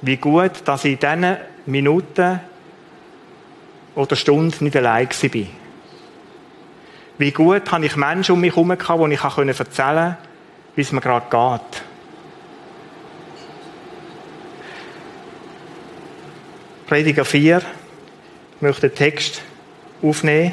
wie 0.00 0.16
gut, 0.16 0.52
dass 0.64 0.86
ich 0.86 0.92
in 0.92 0.98
diesen 0.98 1.36
Minuten 1.66 2.40
oder 3.94 4.16
Stunde 4.16 4.64
nicht 4.64 4.76
allein 4.76 5.06
war. 5.06 5.46
Wie 7.18 7.32
gut 7.32 7.70
habe 7.70 7.84
ich 7.84 7.96
Menschen 7.96 8.32
um 8.32 8.40
mich 8.40 8.56
herum 8.56 8.78
die 8.78 9.14
ich 9.14 9.22
erzählen 9.22 10.16
konnte, 10.16 10.16
wie 10.74 10.80
es 10.80 10.92
mir 10.92 11.02
gerade 11.02 11.26
geht. 11.28 11.82
Prediger 16.88 17.26
4, 17.26 17.58
ich 17.58 18.62
möchte 18.62 18.88
den 18.88 18.96
Text 18.96 19.42
aufnehmen. 20.00 20.52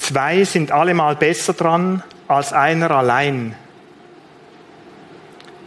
Zwei 0.00 0.42
sind 0.42 0.72
allemal 0.72 1.14
besser 1.14 1.52
dran 1.52 2.02
als 2.26 2.52
einer 2.52 2.90
allein. 2.90 3.54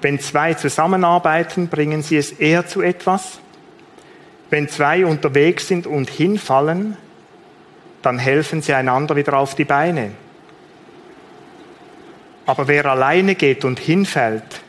Wenn 0.02 0.20
zwei 0.20 0.54
zusammenarbeiten, 0.54 1.70
bringen 1.70 2.04
sie 2.04 2.18
es 2.18 2.34
eher 2.34 2.68
zu 2.68 2.82
etwas. 2.82 3.40
Wenn 4.50 4.68
zwei 4.68 5.06
unterwegs 5.06 5.70
sind 5.70 5.88
und 5.88 6.10
hinfallen, 6.10 6.98
dann 8.02 8.20
helfen 8.20 8.62
sie 8.62 8.74
einander 8.74 9.16
wieder 9.16 9.38
auf 9.38 9.56
die 9.56 9.64
Beine. 9.64 10.12
Aber 12.48 12.70
wer 12.70 12.86
alleine 12.86 13.36
geht 13.36 13.66
und 13.66 13.78
hinfällt, 13.78 14.62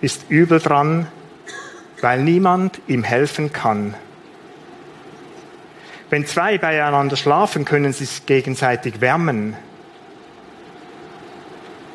ist 0.00 0.28
übel 0.28 0.58
dran, 0.58 1.06
weil 2.00 2.22
niemand 2.22 2.80
ihm 2.88 3.04
helfen 3.04 3.52
kann. 3.52 3.94
Wenn 6.10 6.26
zwei 6.26 6.58
beieinander 6.58 7.16
schlafen, 7.16 7.64
können 7.64 7.92
sie 7.92 8.04
sich 8.04 8.26
gegenseitig 8.26 9.00
wärmen. 9.00 9.56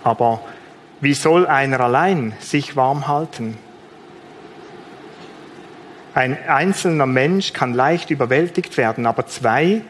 Aber 0.06 0.42
wie 1.02 1.14
soll 1.14 1.46
einer 1.48 1.82
allein 1.82 2.34
sich 2.40 2.78
warm 2.78 3.10
halten? 3.10 3.58
Ein 6.14 6.38
einzelner 6.48 7.08
Mensch 7.08 7.52
kann 7.52 7.74
leicht 7.74 8.10
überwältigt 8.10 8.78
werden, 8.78 9.06
aber 9.06 9.28
zwei 9.28 9.82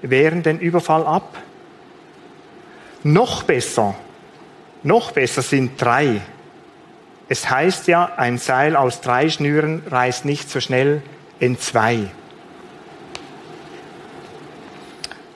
wehren 0.00 0.42
den 0.42 0.60
Überfall 0.60 1.06
ab. 1.06 1.36
Noch 3.02 3.42
besser, 3.42 3.94
noch 4.84 5.12
besser 5.12 5.42
sind 5.42 5.80
drei. 5.80 6.20
Es 7.28 7.50
heißt 7.50 7.88
ja, 7.88 8.12
ein 8.16 8.38
Seil 8.38 8.76
aus 8.76 9.00
drei 9.00 9.28
Schnüren 9.30 9.82
reißt 9.90 10.24
nicht 10.24 10.48
so 10.48 10.60
schnell 10.60 11.02
in 11.40 11.58
zwei. 11.58 12.10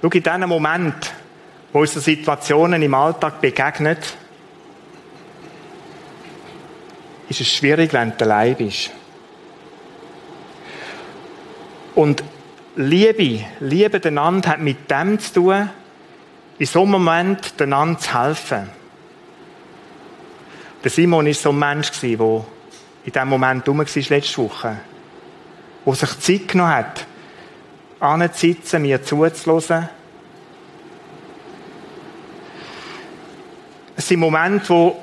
Schau, 0.01 0.09
in 0.09 0.23
diesem 0.23 0.49
Moment, 0.49 1.13
wo 1.73 1.81
uns 1.81 1.95
Situationen 1.95 2.83
im 2.83 2.95
Alltag 2.95 3.41
begegnet, 3.41 4.17
ist 7.29 7.41
es 7.41 7.53
schwierig, 7.53 7.93
wenn 7.93 8.17
du 8.17 8.25
allein 8.25 8.55
bist. 8.55 8.91
Und 11.95 12.23
Liebe, 12.77 13.45
Liebe 13.59 14.01
einander 14.05 14.51
hat 14.51 14.61
mit 14.61 14.89
dem 14.89 15.19
zu 15.19 15.33
tun, 15.33 15.71
in 16.59 16.67
so 16.67 16.83
einem 16.83 16.93
Moment 16.93 17.61
einander 17.61 17.99
zu 17.99 18.23
helfen. 18.23 18.78
Der 20.83 20.91
Simon 20.91 21.27
war 21.27 21.35
so 21.35 21.51
ein 21.51 21.59
Mensch, 21.59 21.91
der 22.01 22.11
in 22.11 23.13
diesem 23.13 23.29
Moment 23.29 23.69
rum 23.69 23.79
war, 23.79 23.87
letzte 23.87 24.39
Woche. 24.39 24.77
Der 25.85 25.95
sich 25.95 26.21
Zeit 26.21 26.49
genommen 26.49 26.75
hat, 26.75 27.07
anzusitzen, 28.01 28.83
mir 28.83 29.03
zuzuhören. 29.03 29.89
Es 33.97 34.07
sind 34.07 34.21
Momente, 34.21 34.69
wo, 34.69 34.97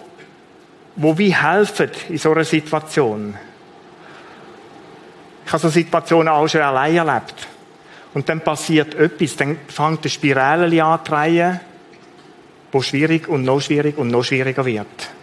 wo 0.95 1.17
wir 1.17 1.43
helfen 1.43 1.91
in 2.07 2.17
so 2.17 2.31
einer 2.31 2.45
Situation. 2.45 3.35
Ich 5.45 5.51
habe 5.51 5.61
so 5.61 5.69
Situationen 5.69 6.29
auch 6.29 6.47
schon 6.47 6.61
allein 6.61 6.95
erlebt. 6.95 7.47
Und 8.13 8.29
dann 8.29 8.39
passiert 8.39 8.95
etwas, 8.95 9.35
dann 9.35 9.57
fängt 9.67 10.03
eine 10.03 10.09
Spirale 10.09 10.83
an 10.83 10.99
zu 11.03 11.11
drehen, 11.11 11.59
wo 12.71 12.81
schwierig 12.81 13.27
und 13.27 13.43
noch 13.43 13.59
schwierig 13.59 13.97
und 13.97 14.07
noch 14.07 14.23
schwieriger 14.23 14.65
wird. 14.65 15.14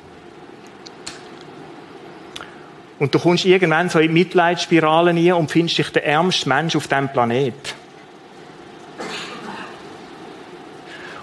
Und 3.03 3.13
du 3.13 3.19
kommst 3.19 3.45
irgendwann 3.45 3.89
so 3.89 3.99
in 3.99 4.13
Mitleidsspiralen 4.13 5.17
rein 5.17 5.33
und 5.33 5.51
findest 5.51 5.77
dich 5.77 5.91
der 5.91 6.07
ärmste 6.07 6.49
Mensch 6.49 6.77
auf 6.77 6.87
diesem 6.87 7.09
Planet. 7.09 7.75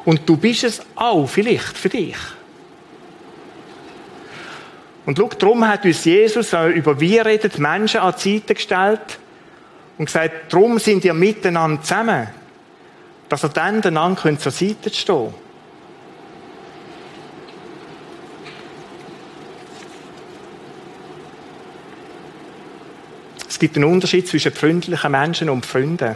Und 0.03 0.27
du 0.27 0.35
bist 0.35 0.65
es 0.65 0.81
auch, 0.93 1.25
vielleicht, 1.25 1.77
für 1.77 1.87
dich. 1.87 2.17
Und 5.05 5.17
schau, 5.17 5.29
darum 5.39 5.65
hat 5.65 5.85
uns 5.85 6.03
Jesus 6.03 6.51
über 6.51 6.99
wir 6.99 7.25
redet 7.25 7.57
Menschen 7.59 8.01
an 8.01 8.13
die 8.21 8.39
Seite 8.39 8.55
gestellt 8.55 9.17
und 9.97 10.07
gesagt, 10.07 10.51
darum 10.51 10.79
sind 10.79 11.05
ihr 11.05 11.13
miteinander 11.13 11.81
zusammen, 11.81 12.27
dass 13.29 13.45
ihr 13.45 13.49
dann 13.51 13.81
einander 13.81 14.37
zur 14.37 14.51
Seite 14.51 14.89
stehen 14.93 15.33
Es 23.59 23.61
gibt 23.61 23.75
einen 23.75 23.91
Unterschied 23.91 24.25
zwischen 24.25 24.53
freundlichen 24.53 25.11
Menschen 25.11 25.49
und 25.49 25.65
Freunden. 25.65 26.15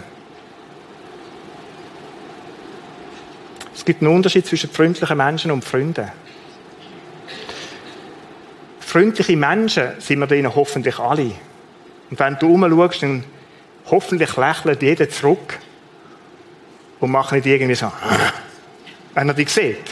Es 3.75 3.83
gibt 3.83 4.01
einen 4.01 4.15
Unterschied 4.15 4.45
zwischen 4.47 4.69
freundlichen 4.69 5.17
Menschen 5.17 5.51
und 5.51 5.65
Freunden. 5.65 6.09
Freundliche 8.79 9.35
Menschen 9.35 9.89
sind 9.99 10.19
wir 10.19 10.27
denen 10.27 10.55
hoffentlich 10.55 10.97
alle. 10.99 11.33
Und 12.09 12.17
wenn 12.17 12.39
du 12.39 12.53
umschaust, 12.53 13.03
dann 13.03 13.25
hoffentlich 13.91 14.37
lächelt 14.37 14.81
jeder 14.81 15.09
zurück 15.09 15.59
und 17.01 17.11
macht 17.11 17.33
nicht 17.33 17.45
irgendwie 17.45 17.75
so, 17.75 17.91
wenn 19.15 19.27
er 19.27 19.33
dich 19.33 19.49
sieht. 19.49 19.83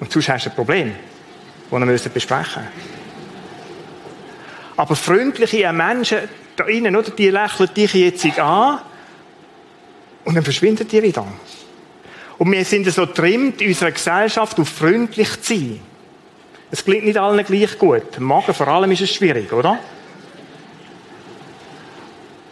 Und 0.00 0.10
sonst 0.10 0.30
hast 0.30 0.46
du 0.46 0.48
ein 0.48 0.56
Problem, 0.56 0.94
das 1.70 1.78
wir 1.78 1.84
müssen 1.84 2.10
besprechen 2.10 2.62
Aber 4.78 4.96
freundliche 4.96 5.70
Menschen 5.74 6.20
da 6.56 6.64
innen, 6.64 6.96
oder, 6.96 7.10
die 7.10 7.30
lächeln 7.30 7.70
dich 7.74 7.94
jetzt 7.94 8.38
an 8.38 8.80
und 10.24 10.34
dann 10.34 10.44
verschwinden 10.44 10.88
die 10.88 11.02
wieder. 11.02 11.26
Und 12.38 12.52
wir 12.52 12.64
sind 12.64 12.86
so 12.90 13.06
trimmt 13.06 13.60
in 13.62 13.68
unserer 13.68 13.92
Gesellschaft, 13.92 14.58
auf 14.58 14.68
freundlich 14.68 15.40
zu 15.40 15.54
sein. 15.54 15.80
Es 16.70 16.84
klingt 16.84 17.04
nicht 17.04 17.16
allen 17.16 17.44
gleich 17.44 17.78
gut. 17.78 18.18
Magen 18.18 18.52
vor 18.52 18.68
allem 18.68 18.90
ist 18.90 19.02
es 19.02 19.14
schwierig, 19.14 19.52
oder? 19.52 19.78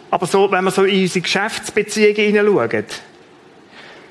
Aber 0.09 0.25
so, 0.25 0.49
wenn 0.49 0.63
wir 0.63 0.71
so 0.71 0.85
in 0.85 1.01
unsere 1.01 1.21
Geschäftsbeziehungen 1.21 2.15
hineinschauen, 2.15 2.85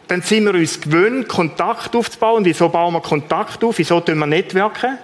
dann 0.07 0.21
sind 0.21 0.45
wir 0.45 0.55
uns 0.55 0.81
gewöhnt, 0.81 1.29
Kontakt 1.29 1.97
aufzubauen. 1.97 2.45
Wieso 2.45 2.69
bauen 2.69 2.93
wir 2.93 3.01
Kontakt 3.01 3.65
auf? 3.65 3.79
Wieso 3.79 4.01
tun 4.01 4.19
wir 4.19 4.27
networken? 4.27 4.99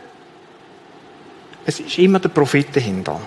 Es 1.65 1.81
ist 1.81 1.99
immer 1.99 2.19
der 2.19 2.29
Profit 2.29 2.77
dahinter. 2.77 3.21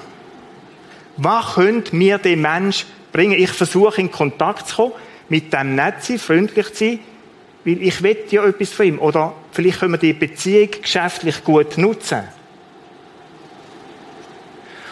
Was 1.18 1.56
könnte 1.56 1.96
mir 1.96 2.18
dem 2.18 2.42
Mensch 2.42 2.86
bringen? 3.12 3.38
Ich 3.38 3.52
versuche 3.52 4.02
in 4.02 4.12
Kontakt 4.12 4.68
zu 4.68 4.76
kommen, 4.76 4.94
mit 5.30 5.54
dem 5.54 5.76
nett 5.76 6.04
sein, 6.04 6.20
freundlich 6.20 6.74
zu 6.74 6.86
sein, 6.86 7.00
weil 7.66 7.82
ich 7.82 8.02
will 8.02 8.18
ja 8.30 8.46
etwas 8.46 8.72
von 8.72 8.86
ihm. 8.86 9.00
Oder 9.00 9.34
vielleicht 9.52 9.80
können 9.80 9.94
wir 9.94 9.98
die 9.98 10.14
Beziehung 10.14 10.70
geschäftlich 10.82 11.44
gut 11.44 11.78
nutzen. 11.78 12.24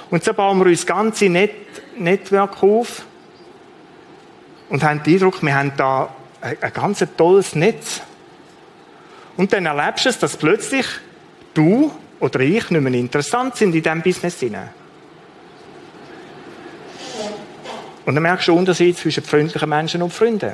Und 0.09 0.23
so 0.23 0.33
bauen 0.33 0.59
wir 0.59 0.65
uns 0.67 0.85
ganze 0.85 1.29
Net 1.29 1.55
Network 1.97 2.61
auf 2.63 3.05
und 4.69 4.83
haben 4.83 5.03
den 5.03 5.13
Eindruck, 5.13 5.41
wir 5.41 5.55
haben 5.55 5.71
da 5.77 6.13
ein, 6.41 6.57
ein 6.61 6.73
ganz 6.73 7.05
tolles 7.17 7.55
Netz. 7.55 8.01
Und 9.37 9.53
dann 9.53 9.65
erlebst 9.65 10.05
du 10.05 10.09
es, 10.09 10.19
dass 10.19 10.37
plötzlich 10.37 10.85
du 11.53 11.91
oder 12.19 12.39
ich 12.39 12.69
nicht 12.69 12.81
mehr 12.81 12.93
interessant 12.93 13.55
sind 13.55 13.75
in 13.75 13.81
diesem 13.81 14.01
Business. 14.01 14.39
Hinein. 14.39 14.80
Und 18.05 18.15
dann 18.15 18.23
merkst 18.23 18.47
du 18.47 18.53
den 18.53 18.59
Unterschied 18.59 18.97
zwischen 18.97 19.23
freundlichen 19.23 19.69
Menschen 19.69 20.01
und 20.01 20.11
Freunden. 20.11 20.53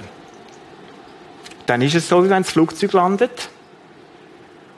Dann 1.66 1.82
ist 1.82 1.96
es 1.96 2.08
so, 2.08 2.24
wie 2.24 2.30
wenn 2.30 2.44
das 2.44 2.52
Flugzeug 2.52 2.94
landet 2.94 3.50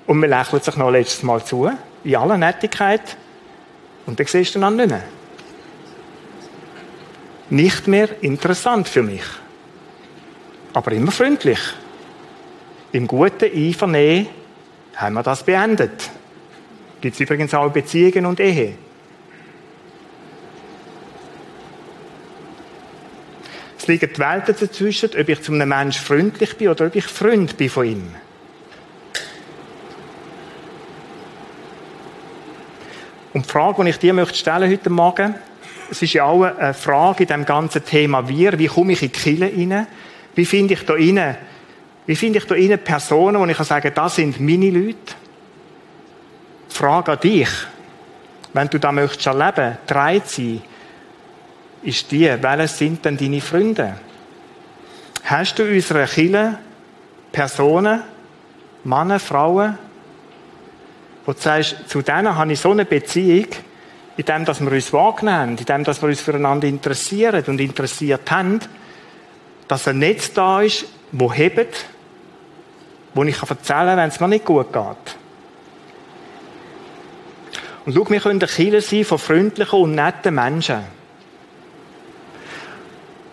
und 0.07 0.19
man 0.19 0.29
lächelt 0.29 0.63
sich 0.63 0.75
noch 0.75 0.89
letztes 0.89 1.23
Mal 1.23 1.43
zu, 1.43 1.69
in 2.03 2.15
aller 2.15 2.37
Nettigkeit, 2.37 3.17
und 4.09 4.19
dann 4.19 4.25
siehst 4.25 4.55
du 4.55 4.59
dann 4.59 4.75
nicht 4.75 4.89
mehr. 4.89 5.03
Nicht 7.51 7.87
mehr 7.87 8.09
interessant 8.21 8.87
für 8.89 9.03
mich. 9.03 9.21
Aber 10.73 10.91
immer 10.93 11.11
freundlich. 11.11 11.59
Im 12.91 13.05
guten 13.05 13.45
Einvernehmen 13.53 14.29
haben 14.95 15.13
wir 15.13 15.21
das 15.21 15.43
beendet. 15.43 16.09
Gibt 17.01 17.13
es 17.13 17.19
übrigens 17.19 17.53
auch 17.53 17.71
Beziehungen 17.71 18.25
und 18.25 18.39
Ehe. 18.39 18.73
Liegen 23.89 24.13
die 24.13 24.19
Welten 24.19 24.55
dazwischen, 24.57 25.09
ob 25.19 25.29
ich 25.29 25.41
zu 25.41 25.51
einem 25.51 25.69
Menschen 25.69 26.03
freundlich 26.03 26.55
bin 26.57 26.69
oder 26.69 26.85
ob 26.85 26.95
ich 26.95 27.05
Freund 27.05 27.57
bin 27.57 27.69
von 27.69 27.85
ihm. 27.85 28.15
Und 33.33 33.45
die 33.45 33.49
Frage, 33.49 33.83
die 33.83 33.89
ich 33.89 33.99
dir 33.99 34.13
möchte 34.13 34.37
stellen 34.37 34.71
heute 34.71 34.89
Morgen, 34.89 35.35
es 35.91 36.01
ist 36.01 36.13
ja 36.13 36.25
auch 36.25 36.43
eine 36.43 36.73
Frage 36.73 37.23
in 37.23 37.29
dem 37.29 37.45
ganzen 37.45 37.83
Thema 37.83 38.27
Wir. 38.27 38.57
Wie 38.57 38.67
komme 38.67 38.93
ich 38.93 39.01
in 39.01 39.11
die 39.11 39.19
Kirche 39.19 39.51
rein? 39.55 39.87
Wie 40.35 40.45
finde 40.45 40.73
ich 40.75 40.85
da 40.85 40.93
rein, 40.93 41.37
wie 42.05 42.15
finde 42.15 42.39
ich 42.39 42.45
da 42.45 42.55
rein 42.55 42.79
Personen, 42.79 43.39
wo 43.39 43.45
ich 43.45 43.57
kann 43.57 43.65
sagen, 43.65 43.91
das 43.93 44.15
sind 44.15 44.39
meine 44.39 44.69
Leute? 44.69 45.15
Die 46.69 46.75
Frage 46.75 47.11
an 47.11 47.19
dich, 47.19 47.49
wenn 48.53 48.67
du 48.67 48.79
da 48.79 48.91
möchtest 48.91 49.27
erleben, 49.27 49.77
drei 49.85 50.21
sein, 50.25 50.61
ist 51.83 52.11
die, 52.11 52.29
welche 52.41 52.67
sind 52.67 53.05
denn 53.05 53.17
deine 53.17 53.41
Freunde? 53.41 53.95
Hast 55.23 55.59
du 55.59 55.63
unsere 55.63 56.05
Kirche 56.05 56.57
Personen, 57.31 58.01
Männer, 58.83 59.19
Frauen, 59.19 59.77
wo 61.25 61.33
du 61.33 61.39
sagst, 61.39 61.87
zu 61.87 62.01
denen 62.01 62.35
habe 62.35 62.53
ich 62.53 62.59
so 62.59 62.71
eine 62.71 62.85
Beziehung, 62.85 63.47
in 64.17 64.25
dem, 64.25 64.45
dass 64.45 64.59
wir 64.59 64.71
uns 64.71 64.91
wahrnehmen, 64.91 65.57
in 65.57 65.65
dem, 65.65 65.83
dass 65.83 66.01
wir 66.01 66.09
uns 66.09 66.21
füreinander 66.21 66.67
interessieren 66.67 67.43
und 67.47 67.61
interessiert 67.61 68.29
haben, 68.31 68.59
dass 69.67 69.87
ein 69.87 69.99
Netz 69.99 70.33
da 70.33 70.61
ist, 70.61 70.85
wo 71.11 71.31
hebt, 71.31 71.85
wo 73.13 73.23
ich 73.23 73.41
erzählen 73.41 73.87
kann, 73.87 73.97
wenn 73.97 74.09
es 74.09 74.19
mir 74.19 74.27
nicht 74.27 74.45
gut 74.45 74.73
geht. 74.73 75.15
Und 77.85 77.93
schau, 77.93 78.09
wir 78.09 78.19
können 78.19 78.39
Kinder 78.39 78.81
sein 78.81 79.05
von 79.05 79.19
freundlichen 79.19 79.79
und 79.79 79.95
netten 79.95 80.35
Menschen. 80.35 80.98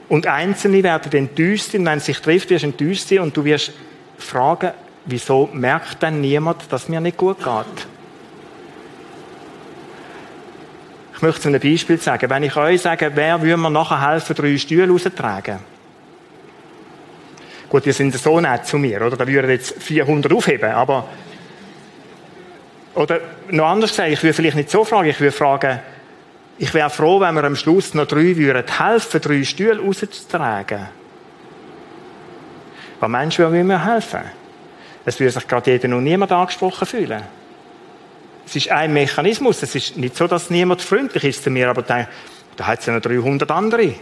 Und 0.08 0.26
Einzelne 0.26 0.82
werden 0.82 1.12
enttäuscht 1.12 1.72
sein, 1.72 1.84
wenn 1.84 1.98
es 1.98 2.06
sich 2.06 2.20
trifft, 2.20 2.50
wirst 2.50 2.62
du 2.62 2.68
enttäuscht 2.68 3.08
sein 3.08 3.20
und 3.20 3.36
du 3.36 3.44
wirst 3.44 3.72
fragen, 4.18 4.72
wieso 5.04 5.48
merkt 5.52 6.02
denn 6.02 6.20
niemand, 6.20 6.70
dass 6.70 6.84
es 6.84 6.88
mir 6.88 7.00
nicht 7.00 7.16
gut 7.16 7.38
geht? 7.38 7.86
Ich 11.14 11.22
möchte 11.22 11.40
zu 11.40 11.48
einem 11.48 11.60
Beispiel 11.60 11.98
sagen. 11.98 12.28
Wenn 12.28 12.42
ich 12.42 12.54
euch 12.56 12.82
sage, 12.82 13.10
wer 13.14 13.40
würde 13.40 13.56
mir 13.56 13.70
nachher 13.70 14.10
helfen, 14.10 14.36
drei 14.36 14.56
Stühle 14.58 14.88
rauszutragen? 14.88 15.60
Gut, 17.68 17.86
ihr 17.86 17.94
sind 17.94 18.14
so 18.14 18.38
nett 18.38 18.66
zu 18.66 18.78
mir, 18.78 19.00
oder? 19.00 19.16
Da 19.16 19.26
würden 19.26 19.50
jetzt 19.50 19.82
400 19.82 20.32
aufheben, 20.32 20.70
aber 20.70 21.08
oder 22.94 23.20
noch 23.50 23.66
anders 23.66 23.90
gesagt, 23.90 24.10
ich 24.10 24.22
würde 24.22 24.34
vielleicht 24.34 24.56
nicht 24.56 24.70
so 24.70 24.84
fragen, 24.84 25.08
ich 25.08 25.20
würde 25.20 25.32
fragen, 25.32 25.80
ich 26.58 26.72
wäre 26.72 26.90
froh, 26.90 27.20
wenn 27.20 27.34
wir 27.34 27.44
am 27.44 27.56
Schluss 27.56 27.92
noch 27.94 28.06
drei 28.06 28.36
würden 28.36 28.64
helfen, 28.78 29.20
drei 29.20 29.44
Stühle 29.44 29.78
rauszutragen. 29.78 30.88
Weil 32.98 33.08
Menschen 33.08 33.44
wollen 33.44 33.66
mir 33.66 33.84
helfen. 33.84 34.22
Es 35.04 35.20
würde 35.20 35.32
sich 35.32 35.46
gerade 35.46 35.70
jeder 35.70 35.88
noch 35.88 36.00
niemand 36.00 36.32
angesprochen 36.32 36.86
fühlen. 36.86 37.22
Es 38.46 38.56
ist 38.56 38.70
ein 38.70 38.92
Mechanismus. 38.92 39.62
Es 39.62 39.74
ist 39.74 39.96
nicht 39.96 40.16
so, 40.16 40.26
dass 40.26 40.50
niemand 40.50 40.80
freundlich 40.80 41.24
ist 41.24 41.44
zu 41.44 41.50
mir, 41.50 41.68
aber 41.68 41.82
da, 41.82 42.08
da 42.56 42.66
hat 42.66 42.80
es 42.80 42.86
ja 42.86 42.94
noch 42.94 43.02
300 43.02 43.50
andere. 43.50 43.94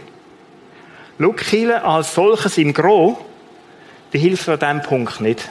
Schau, 1.19 1.33
als 1.83 2.13
solches 2.13 2.57
im 2.57 2.73
Gros, 2.73 3.17
die 4.13 4.19
hilft 4.19 4.47
an 4.47 4.59
diesem 4.59 4.81
Punkt 4.81 5.19
nicht. 5.19 5.49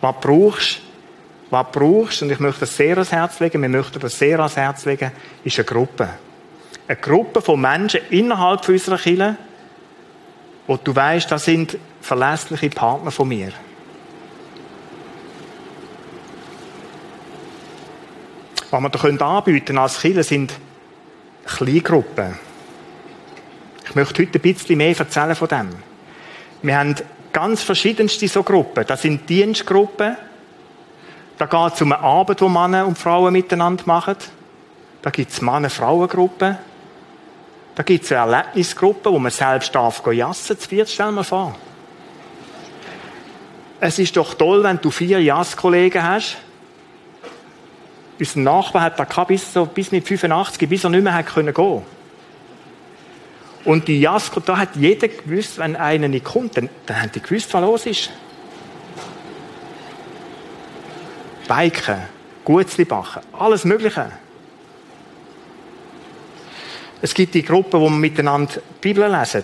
Was 0.00 0.14
brauchst 0.20 0.80
was 1.50 1.66
du 1.72 1.78
brauchst, 1.78 2.22
und 2.22 2.30
ich 2.30 2.38
möchte 2.38 2.60
das 2.60 2.76
sehr 2.76 2.92
ans 2.92 3.12
Herz 3.12 3.40
legen, 3.40 3.60
wir 3.60 3.68
möchten 3.68 3.98
das 3.98 4.18
sehr 4.18 4.38
ans 4.38 4.56
Herz 4.56 4.84
legen, 4.84 5.10
ist 5.44 5.58
eine 5.58 5.64
Gruppe. 5.64 6.08
Eine 6.86 6.96
Gruppe 6.96 7.42
von 7.42 7.60
Menschen 7.60 8.00
innerhalb 8.10 8.68
unserer 8.68 8.98
Kirche, 8.98 9.36
wo 10.66 10.76
du 10.76 10.94
weißt, 10.94 11.30
das 11.30 11.44
sind 11.44 11.76
verlässliche 12.00 12.70
Partner 12.70 13.10
von 13.10 13.28
mir. 13.28 13.52
Was 18.70 18.80
wir 18.80 19.12
da 19.18 19.38
anbieten 19.38 19.78
als 19.78 20.00
Kirche 20.00 20.22
sind 20.22 20.52
Kleingruppen. 21.44 22.38
Ich 23.84 23.94
möchte 23.96 24.22
heute 24.22 24.38
ein 24.38 24.42
bisschen 24.42 24.78
mehr 24.78 24.96
erzählen 24.96 25.34
von 25.34 25.48
dem. 25.48 25.70
Wir 26.62 26.78
haben 26.78 26.94
ganz 27.32 27.62
verschiedenste 27.62 28.28
so 28.28 28.44
Gruppen. 28.44 28.84
Das 28.86 29.02
sind 29.02 29.28
Dienstgruppen, 29.28 30.16
da 31.40 31.46
geht 31.46 31.74
es 31.74 31.80
um 31.80 31.90
eine 31.90 32.02
Arbeit, 32.02 32.42
die 32.42 32.48
Männer 32.50 32.86
und 32.86 32.98
Frauen 32.98 33.32
miteinander 33.32 33.84
machen. 33.86 34.16
Da 35.00 35.08
gibt 35.08 35.32
es 35.32 35.40
Männer-Frauen-Gruppen. 35.40 36.58
Da 37.74 37.82
gibt 37.82 38.04
es 38.04 38.12
eine 38.12 38.30
Erlebnisgruppe, 38.30 39.10
wo 39.10 39.18
man 39.18 39.32
selbst 39.32 39.74
darf 39.74 40.02
jassen. 40.12 40.54
Das 40.54 40.66
vierte 40.66 40.92
stell 40.92 41.12
mir 41.12 41.24
vor. 41.24 41.56
Es 43.80 43.98
ist 43.98 44.14
doch 44.18 44.34
toll, 44.34 44.62
wenn 44.62 44.82
du 44.82 44.90
vier 44.90 45.22
Jasskollegen 45.22 46.02
hast. 46.02 46.36
Unser 48.18 48.40
Nachbar 48.40 48.82
hat 48.82 48.98
da 48.98 49.24
bis, 49.24 49.50
so, 49.50 49.64
bis 49.64 49.92
mit 49.92 50.06
85, 50.06 50.68
bis 50.68 50.84
er 50.84 50.90
nicht 50.90 51.02
mehr 51.02 51.14
hat 51.14 51.24
können 51.24 51.54
gehen. 51.54 51.82
Und 53.64 53.88
die 53.88 53.98
Jasko, 53.98 54.40
da 54.40 54.58
hat 54.58 54.76
jeder 54.76 55.08
gewusst, 55.08 55.56
wenn 55.56 55.74
einer 55.74 56.08
nicht 56.08 56.26
kommt, 56.26 56.58
dann, 56.58 56.68
dann 56.84 57.00
haben 57.00 57.12
die 57.12 57.22
gewusst, 57.22 57.54
was 57.54 57.62
los 57.62 57.86
ist. 57.86 58.10
Biken, 61.50 61.96
Gutzli 62.44 62.84
backen, 62.84 63.22
alles 63.32 63.64
Mögliche. 63.64 64.06
Es 67.02 67.12
gibt 67.12 67.34
die 67.34 67.42
Gruppen, 67.42 67.80
wo 67.80 67.88
man 67.88 67.98
miteinander 67.98 68.52
die 68.54 68.60
Bibel 68.80 69.10
lesen. 69.10 69.42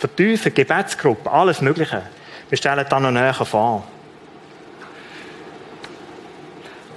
Vertiefen, 0.00 0.52
Gebetsgruppen, 0.52 1.30
alles 1.30 1.60
Mögliche. 1.60 2.02
Wir 2.48 2.58
stellen 2.58 2.84
dann 2.88 3.04
noch 3.04 3.12
näher 3.12 3.34
vor. 3.34 3.84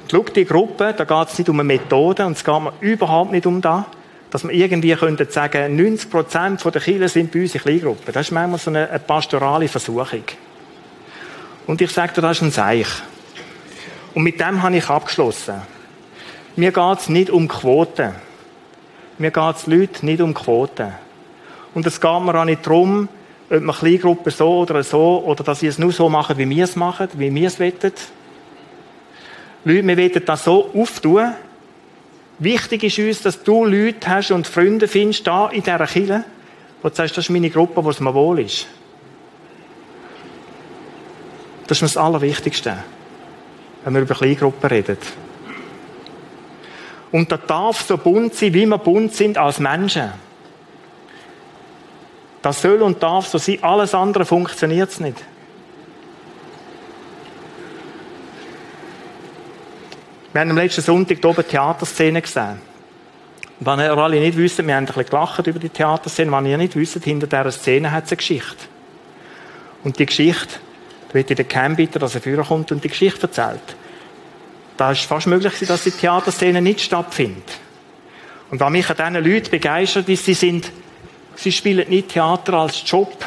Schau, 0.10 0.24
die 0.24 0.46
Gruppe, 0.46 0.96
da 0.98 1.04
geht 1.04 1.28
es 1.30 1.38
nicht 1.38 1.50
um 1.50 1.60
eine 1.60 1.66
Methode 1.66 2.26
und 2.26 2.36
es 2.36 2.44
geht 2.44 2.62
mir 2.62 2.74
überhaupt 2.80 3.32
nicht 3.32 3.46
um 3.46 3.62
das, 3.62 3.84
dass 4.32 4.44
man 4.44 4.56
irgendwie 4.56 4.96
könnte 4.96 5.26
sagen, 5.30 5.80
90% 5.80 6.72
der 6.72 6.82
Kinder 6.82 7.10
sind 7.10 7.32
bei 7.32 7.42
uns 7.42 7.54
in 7.54 7.62
Kleingruppen. 7.62 8.12
Das 8.12 8.26
ist 8.26 8.32
manchmal 8.32 8.60
so 8.60 8.72
eine, 8.72 8.90
eine 8.90 9.00
pastorale 9.00 9.68
Versuchung. 9.68 10.24
Und 11.68 11.80
ich 11.80 11.92
sage 11.92 12.14
dir, 12.14 12.22
das 12.22 12.38
ist 12.38 12.44
ein 12.44 12.52
Seich. 12.52 12.88
Und 14.16 14.24
mit 14.24 14.40
dem 14.40 14.64
habe 14.64 14.78
ich 14.78 14.90
abgeschlossen. 14.90 15.62
Mir 16.56 16.72
geht 16.72 17.00
es 17.00 17.10
nicht 17.10 17.30
um 17.30 17.50
Quoten. 17.50 18.16
Mir 19.18 19.30
geht 19.30 19.56
es 19.58 19.68
Leute 19.68 20.06
nicht 20.06 20.22
um 20.22 20.34
Quoten. 20.34 20.94
Und 21.74 21.86
es 21.86 22.00
geht 22.00 22.22
mir 22.22 22.34
auch 22.34 22.46
nicht 22.46 22.66
darum, 22.66 23.10
ob 23.50 23.62
man 23.62 23.76
Kleingruppen 23.76 24.32
so 24.32 24.60
oder 24.60 24.82
so, 24.84 25.22
oder 25.26 25.44
dass 25.44 25.60
sie 25.60 25.68
es 25.68 25.78
nur 25.78 25.92
so 25.92 26.08
machen, 26.08 26.38
wie 26.38 26.50
wir 26.50 26.64
es 26.64 26.78
machen, 26.78 27.10
wie 27.16 27.34
wir 27.36 27.48
es 27.48 27.60
wollen. 27.60 27.74
Leute, 29.66 29.88
wir 29.88 29.98
wollen 29.98 30.26
das 30.26 30.44
so 30.46 30.72
auftun. 30.74 31.34
Wichtig 32.40 32.84
ist 32.86 33.00
uns, 33.00 33.22
dass 33.22 33.44
du 33.44 33.66
Leute 33.66 34.10
hast 34.10 34.32
und 34.32 34.48
Freunde 34.48 34.88
findest, 34.88 35.28
da 35.28 35.50
in 35.50 35.62
dieser 35.62 35.88
Kirche, 35.88 36.24
wo 36.82 36.88
du 36.88 36.96
sagst, 36.96 37.18
das 37.18 37.26
ist 37.26 37.32
meine 37.32 37.50
Gruppe, 37.50 37.84
wo 37.84 37.90
es 37.90 38.00
mir 38.00 38.14
wohl 38.14 38.40
ist. 38.40 38.66
Das 41.68 41.80
ist 41.80 41.82
mir 41.82 41.88
das 41.88 41.98
Allerwichtigste 41.98 42.78
wenn 43.86 43.94
wir 43.94 44.02
über 44.02 44.16
Kleingruppen 44.16 44.68
reden. 44.68 44.98
Und 47.12 47.32
da 47.32 47.38
darf 47.38 47.82
so 47.82 47.98
bunt 47.98 48.34
sein, 48.34 48.54
wie 48.54 48.66
wir 48.66 48.78
bunt 48.80 49.14
sind 49.14 49.38
als 49.38 49.60
Menschen. 49.60 50.12
Das 52.42 52.62
soll 52.62 52.82
und 52.82 53.02
darf 53.02 53.28
so 53.28 53.38
sein, 53.38 53.60
alles 53.62 53.94
andere 53.94 54.26
funktioniert 54.26 54.90
es 54.90 55.00
nicht. 55.00 55.24
Wir 60.34 60.42
haben 60.42 60.50
am 60.50 60.58
letzten 60.58 60.82
Sonntag 60.82 61.20
hier 61.22 61.30
oben 61.30 61.48
Theaterszene 61.48 62.22
gesehen. 62.22 62.60
wenn 63.60 63.80
ihr 63.80 63.98
alle 63.98 64.20
nicht 64.20 64.38
wisst, 64.38 64.58
wir 64.58 64.76
haben 64.76 64.84
ein 64.84 64.86
bisschen 64.86 65.06
gelacht 65.06 65.48
über 65.48 65.60
die 65.60 65.70
Theaterszene, 65.70 66.32
wenn 66.32 66.46
ihr 66.48 66.58
nicht 66.58 66.76
wisst, 66.76 67.02
hinter 67.04 67.28
dieser 67.28 67.52
Szene 67.52 67.92
hat 67.92 68.06
es 68.06 68.12
eine 68.12 68.18
Geschichte. 68.18 68.66
Und 69.84 69.98
die 69.98 70.06
Geschichte, 70.06 70.60
wird 71.16 71.32
in 71.32 71.38
der 71.38 71.46
Cam 71.46 71.76
bitten, 71.76 71.98
dass 71.98 72.14
er 72.14 72.22
vorkommt 72.22 72.72
und 72.72 72.84
die 72.84 72.90
Geschichte 72.90 73.24
erzählt. 73.24 73.76
Da 74.78 74.92
ist 74.92 75.02
fast 75.02 75.28
möglich, 75.28 75.54
dass 75.68 75.86
die 75.86 75.92
Theaterszene 75.92 76.62
nicht 76.62 76.82
stattfindet. 76.82 77.50
Und 78.52 78.60
was 78.60 78.70
mich 78.70 78.90
an 78.90 78.98
diesen 78.98 79.34
Leuten 79.34 79.50
begeistert, 79.50 80.10
ist, 80.10 80.26
sie 80.26 80.34
sind, 80.34 80.72
sie 81.36 81.52
spielen 81.52 81.90
nicht 81.90 82.10
Theater 82.10 82.54
als 82.54 82.84
Job, 82.86 83.26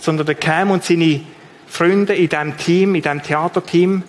sondern 0.00 0.26
der 0.26 0.34
Cam 0.34 0.70
und 0.70 0.84
seine 0.84 1.22
Freunde 1.66 2.14
in 2.14 2.28
diesem 2.28 2.56
Team, 2.56 2.94
in 2.94 3.02
diesem 3.02 3.22
Theaterteam, 3.22 4.02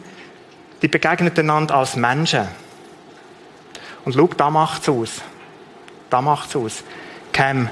die 0.81 0.87
begegnen 0.87 1.31
einander 1.35 1.75
als 1.75 1.95
Menschen. 1.95 2.47
Und 4.05 4.13
schau, 4.13 4.27
da 4.27 4.49
macht's 4.49 4.87
aus. 4.89 5.21
Da 6.09 6.21
macht's 6.21 6.55
aus. 6.55 6.83
Cam, 7.31 7.61
mhm. 7.61 7.69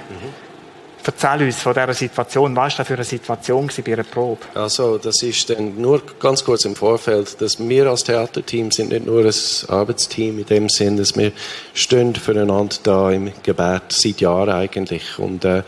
Erzähl 1.08 1.46
uns 1.46 1.62
von 1.62 1.74
dieser 1.74 1.94
Situation. 1.94 2.56
Was 2.56 2.74
war 2.74 2.78
das 2.78 2.88
für 2.88 2.94
eine 2.96 3.04
Situation 3.04 3.70
bei 3.86 3.94
einer 3.94 4.04
Probe? 4.04 4.42
Also, 4.56 4.98
das 4.98 5.22
ist 5.22 5.50
dann 5.50 5.80
nur 5.80 6.02
ganz 6.20 6.44
kurz 6.44 6.66
im 6.66 6.76
Vorfeld, 6.76 7.40
dass 7.42 7.60
wir 7.60 7.88
als 7.88 8.04
Theaterteam 8.04 8.72
sind 8.72 8.90
nicht 8.90 9.06
nur 9.06 9.24
ein 9.24 9.34
Arbeitsteam 9.68 10.40
in 10.40 10.46
dem 10.46 10.70
Sinn, 10.70 10.98
dass 10.98 11.16
wir 11.16 11.32
stehen 11.74 12.16
füreinander 12.16 12.76
da 12.82 13.12
im 13.12 13.32
Gebet 13.44 13.84
seit 13.90 14.20
Jahren 14.22 14.50
eigentlich. 14.50 15.20
Und, 15.20 15.46
äh, 15.46 15.62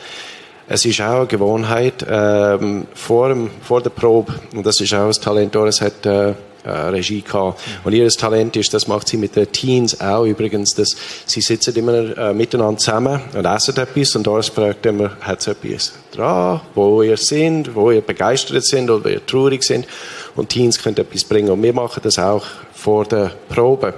es 0.69 0.84
ist 0.86 1.00
auch 1.02 1.19
eine 1.19 1.28
Gewohnheit, 1.28 2.06
ähm, 2.10 2.88
vor, 2.93 3.30
dem, 3.30 3.50
vor 3.62 3.82
der 3.82 3.89
Probe, 3.89 4.34
und 4.54 4.65
das 4.65 4.82
ist 4.82 4.93
auch 4.93 5.08
ein 5.08 5.13
Talent, 5.13 5.56
Doris 5.56 5.80
hat, 5.80 6.06
äh, 6.06 6.34
äh, 6.67 6.89
Regie 6.89 7.21
gehabt. 7.21 7.62
Und 7.84 7.93
ihr 7.93 8.08
Talent 8.10 8.56
ist, 8.56 8.73
das 8.73 8.88
macht 8.88 9.08
sie 9.08 9.17
mit 9.17 9.36
den 9.36 9.51
Teens 9.51 9.99
auch. 10.01 10.25
Übrigens, 10.25 10.73
dass 10.75 10.95
sie 11.25 11.41
sitzen 11.41 11.75
immer 11.75 12.17
äh, 12.17 12.34
miteinander 12.34 12.77
zusammen 12.77 13.21
und 13.34 13.45
essen 13.45 13.77
etwas 13.77 14.15
und 14.15 14.27
Doris 14.27 14.49
fragt 14.49 14.86
immer, 14.86 15.12
hat 15.21 15.39
es 15.39 15.47
etwas 15.47 15.93
dran, 16.12 16.62
wo 16.75 17.01
ihr 17.01 17.17
sind, 17.17 17.75
wo 17.75 17.91
ihr 17.91 18.01
begeistert 18.01 18.65
sind 18.65 18.89
oder 18.89 19.06
wo 19.06 19.10
ihr 19.10 19.25
traurig 19.25 19.63
sind? 19.63 19.88
Und 20.36 20.49
Teens 20.49 20.82
können 20.82 20.97
etwas 20.97 21.23
bringen. 21.23 21.49
Und 21.49 21.63
wir 21.63 21.73
machen 21.73 22.01
das 22.03 22.19
auch 22.19 22.43
vor 22.73 23.06
der 23.06 23.32
Probe. 23.49 23.93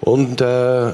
Und 0.00 0.40
äh, 0.40 0.92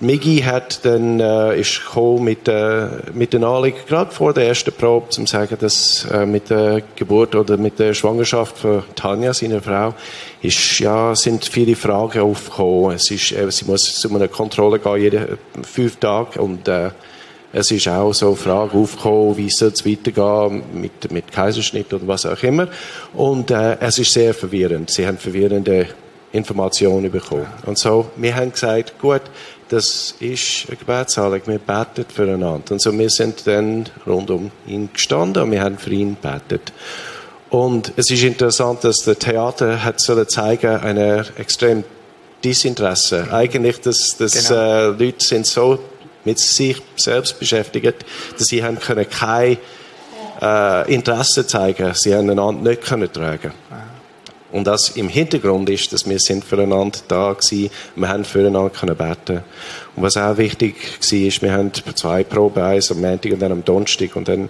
Migi 0.00 0.40
hat 0.40 0.84
dann, 0.84 1.20
äh, 1.20 1.58
ist 1.58 1.80
mit, 2.20 2.46
äh, 2.48 2.88
mit 3.14 3.32
den 3.32 3.44
Anliegen, 3.44 3.78
gerade 3.88 4.10
vor 4.10 4.34
der 4.34 4.48
ersten 4.48 4.72
Probe, 4.72 5.08
zum 5.08 5.26
sagen, 5.26 5.56
dass 5.58 6.06
äh, 6.12 6.26
mit 6.26 6.50
der 6.50 6.82
Geburt 6.96 7.34
oder 7.34 7.56
mit 7.56 7.78
der 7.78 7.94
Schwangerschaft 7.94 8.58
von 8.58 8.82
Tanja, 8.94 9.32
seiner 9.32 9.62
Frau, 9.62 9.94
ist, 10.42 10.78
ja, 10.80 11.14
sind 11.14 11.46
viele 11.46 11.76
Fragen 11.76 12.20
aufgekommen. 12.20 12.96
Es 12.96 13.10
ist, 13.10 13.32
äh, 13.32 13.50
sie 13.50 13.64
muss 13.64 13.96
zu 13.98 14.14
einer 14.14 14.28
Kontrolle 14.28 14.78
gehen, 14.78 15.00
jede 15.00 15.38
fünf 15.62 15.96
Tage 15.96 16.42
und 16.42 16.68
äh, 16.68 16.90
es 17.52 17.70
ist 17.70 17.88
auch 17.88 18.12
so 18.12 18.26
eine 18.26 18.36
Frage 18.36 18.76
aufgekommen, 18.76 19.38
wie 19.38 19.48
soll 19.48 19.70
es 19.70 19.86
weitergehen 19.86 20.62
mit, 20.74 21.10
mit 21.10 21.32
Kaiserschnitt 21.32 21.90
oder 21.94 22.06
was 22.06 22.26
auch 22.26 22.42
immer. 22.42 22.68
Und 23.14 23.50
äh, 23.50 23.78
es 23.80 23.98
ist 23.98 24.12
sehr 24.12 24.34
verwirrend. 24.34 24.90
Sie 24.90 25.06
haben 25.06 25.16
verwirrende 25.16 25.86
Informationen 26.32 27.10
bekommen. 27.10 27.46
Und 27.64 27.78
so, 27.78 28.10
wir 28.16 28.36
haben 28.36 28.52
gesagt, 28.52 28.98
gut, 28.98 29.22
das 29.68 30.14
ist 30.20 30.66
eine 30.68 30.76
Gebetshaltung, 30.76 31.40
wir 31.46 31.58
beten 31.58 32.06
füreinander. 32.08 32.70
Und 32.70 32.80
so, 32.80 32.96
wir 32.96 33.10
sind 33.10 33.46
dann 33.46 33.88
rund 34.06 34.30
um 34.30 34.50
ihn 34.66 34.90
gestanden 34.92 35.42
und 35.42 35.50
wir 35.50 35.62
haben 35.62 35.78
für 35.78 35.90
ihn 35.90 36.16
gebetet. 36.20 36.72
Und 37.50 37.92
es 37.96 38.10
ist 38.10 38.22
interessant, 38.22 38.84
dass 38.84 38.98
der 38.98 39.18
Theater 39.18 39.84
hat 39.84 40.00
sollen 40.00 40.28
zeigen, 40.28 40.76
eine 40.76 41.24
extrem 41.38 41.84
Desinteresse. 42.44 43.28
Eigentlich, 43.32 43.80
dass, 43.80 44.16
dass 44.18 44.48
genau. 44.48 44.60
äh, 44.60 44.86
Leute 44.88 45.24
sind 45.24 45.46
so 45.46 45.78
mit 46.24 46.38
sich 46.38 46.82
selbst 46.96 47.38
beschäftigt, 47.38 48.04
dass 48.36 48.48
sie 48.48 48.62
haben 48.62 48.78
können 48.78 49.08
kein 49.08 49.58
äh, 50.42 50.92
Interesse 50.92 51.46
zeigen. 51.46 51.94
Sie 51.94 52.14
haben 52.14 52.28
einander 52.28 52.70
nicht 52.70 52.82
können 52.82 53.12
tragen. 53.12 53.52
Und 54.56 54.66
das 54.66 54.88
im 54.96 55.10
Hintergrund 55.10 55.68
ist, 55.68 55.92
dass 55.92 56.08
wir 56.08 56.18
sind 56.18 56.42
füreinander 56.42 57.00
da 57.08 57.34
gewesen, 57.34 57.68
wir 57.94 58.08
haben 58.08 58.24
füreinander 58.24 58.70
können 58.70 58.96
beten. 58.96 59.42
Und 59.94 60.02
was 60.02 60.16
auch 60.16 60.38
wichtig 60.38 60.76
war, 60.98 61.18
ist, 61.18 61.42
wir 61.42 61.52
haben 61.52 61.70
zwei 61.74 62.24
Proben, 62.24 62.62
eins 62.62 62.90
am 62.90 63.02
Montag 63.02 63.32
und 63.32 63.42
dann 63.42 63.52
am 63.52 63.64
Donnerstag. 63.66 64.16
Und 64.16 64.28
dann, 64.28 64.48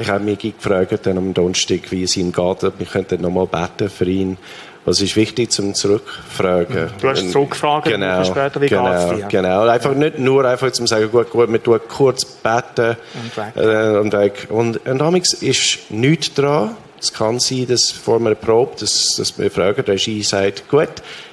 ich 0.00 0.08
habe 0.08 0.22
mich 0.22 0.38
gefragt, 0.38 1.00
dann 1.02 1.18
am 1.18 1.34
Donnerstag, 1.34 1.90
wie 1.90 2.04
es 2.04 2.16
ihm 2.16 2.30
geht, 2.30 2.62
wir 2.62 2.86
könnten 2.86 3.20
nochmal 3.20 3.48
beten 3.48 3.90
für 3.90 4.04
ihn. 4.04 4.38
Was 4.84 5.00
ist 5.00 5.16
wichtig 5.16 5.50
zum 5.50 5.74
Zurückfragen? 5.74 6.90
Du 7.00 7.08
hast 7.08 7.28
zurückgefragt, 7.32 7.88
genau, 7.88 8.22
später, 8.22 8.60
wie 8.60 8.68
genau, 8.68 9.08
geht's 9.08 9.22
dir? 9.22 9.26
Genau, 9.28 9.66
einfach 9.66 9.92
nicht 9.92 10.20
nur 10.20 10.44
einfach 10.44 10.70
zum 10.70 10.86
sagen, 10.86 11.10
gut, 11.10 11.30
gut, 11.30 11.50
wir 11.50 11.60
tun 11.60 11.80
kurz 11.88 12.24
beten 12.24 12.96
und 13.14 13.36
weg. 13.36 13.56
Äh, 13.56 13.98
und 13.98 14.12
weg. 14.12 14.46
Und, 14.50 14.86
und 14.86 14.98
damals 14.98 15.34
ist 15.34 15.90
nichts 15.90 16.32
dran. 16.32 16.76
Es 17.00 17.12
kann 17.12 17.38
sein, 17.38 17.66
dass 17.68 17.90
vor 17.90 18.16
einer 18.16 18.34
Probe, 18.34 18.72
dass, 18.80 19.14
dass 19.16 19.38
wir 19.38 19.50
fragen, 19.50 19.84
der 19.84 19.94
Regie 19.94 20.22
sagt, 20.22 20.68
gut, 20.68 20.88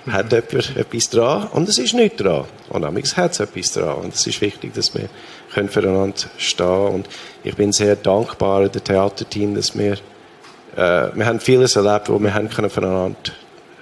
hat 0.08 0.32
mhm. 0.32 0.42
jemand 0.52 0.78
etwas 0.78 1.10
dran? 1.10 1.48
Und 1.48 1.68
es 1.70 1.78
ist 1.78 1.94
nichts 1.94 2.22
dran. 2.22 2.46
Und 2.70 2.84
damals 2.84 3.18
hat 3.18 3.32
es 3.32 3.40
etwas 3.40 3.72
dran. 3.72 3.96
Und 3.96 4.14
es 4.14 4.28
ist 4.28 4.42
wichtig, 4.42 4.74
dass 4.74 4.94
wir 4.94 5.10
können 5.54 5.70
füreinander 5.70 6.16
stehen 6.38 6.88
Und 6.88 7.10
ich 7.44 7.56
bin 7.56 7.72
sehr 7.72 7.96
dankbar 7.96 8.70
dem 8.70 8.84
Theaterteam, 8.84 9.56
dass 9.56 9.78
wir, 9.78 9.94
äh, 10.76 11.16
wir 11.16 11.26
haben 11.26 11.40
vieles 11.40 11.76
erlebt, 11.76 12.10
wo 12.10 12.20
wir 12.20 12.34
haben 12.34 12.50
können 12.50 12.70
füreinander 12.70 13.32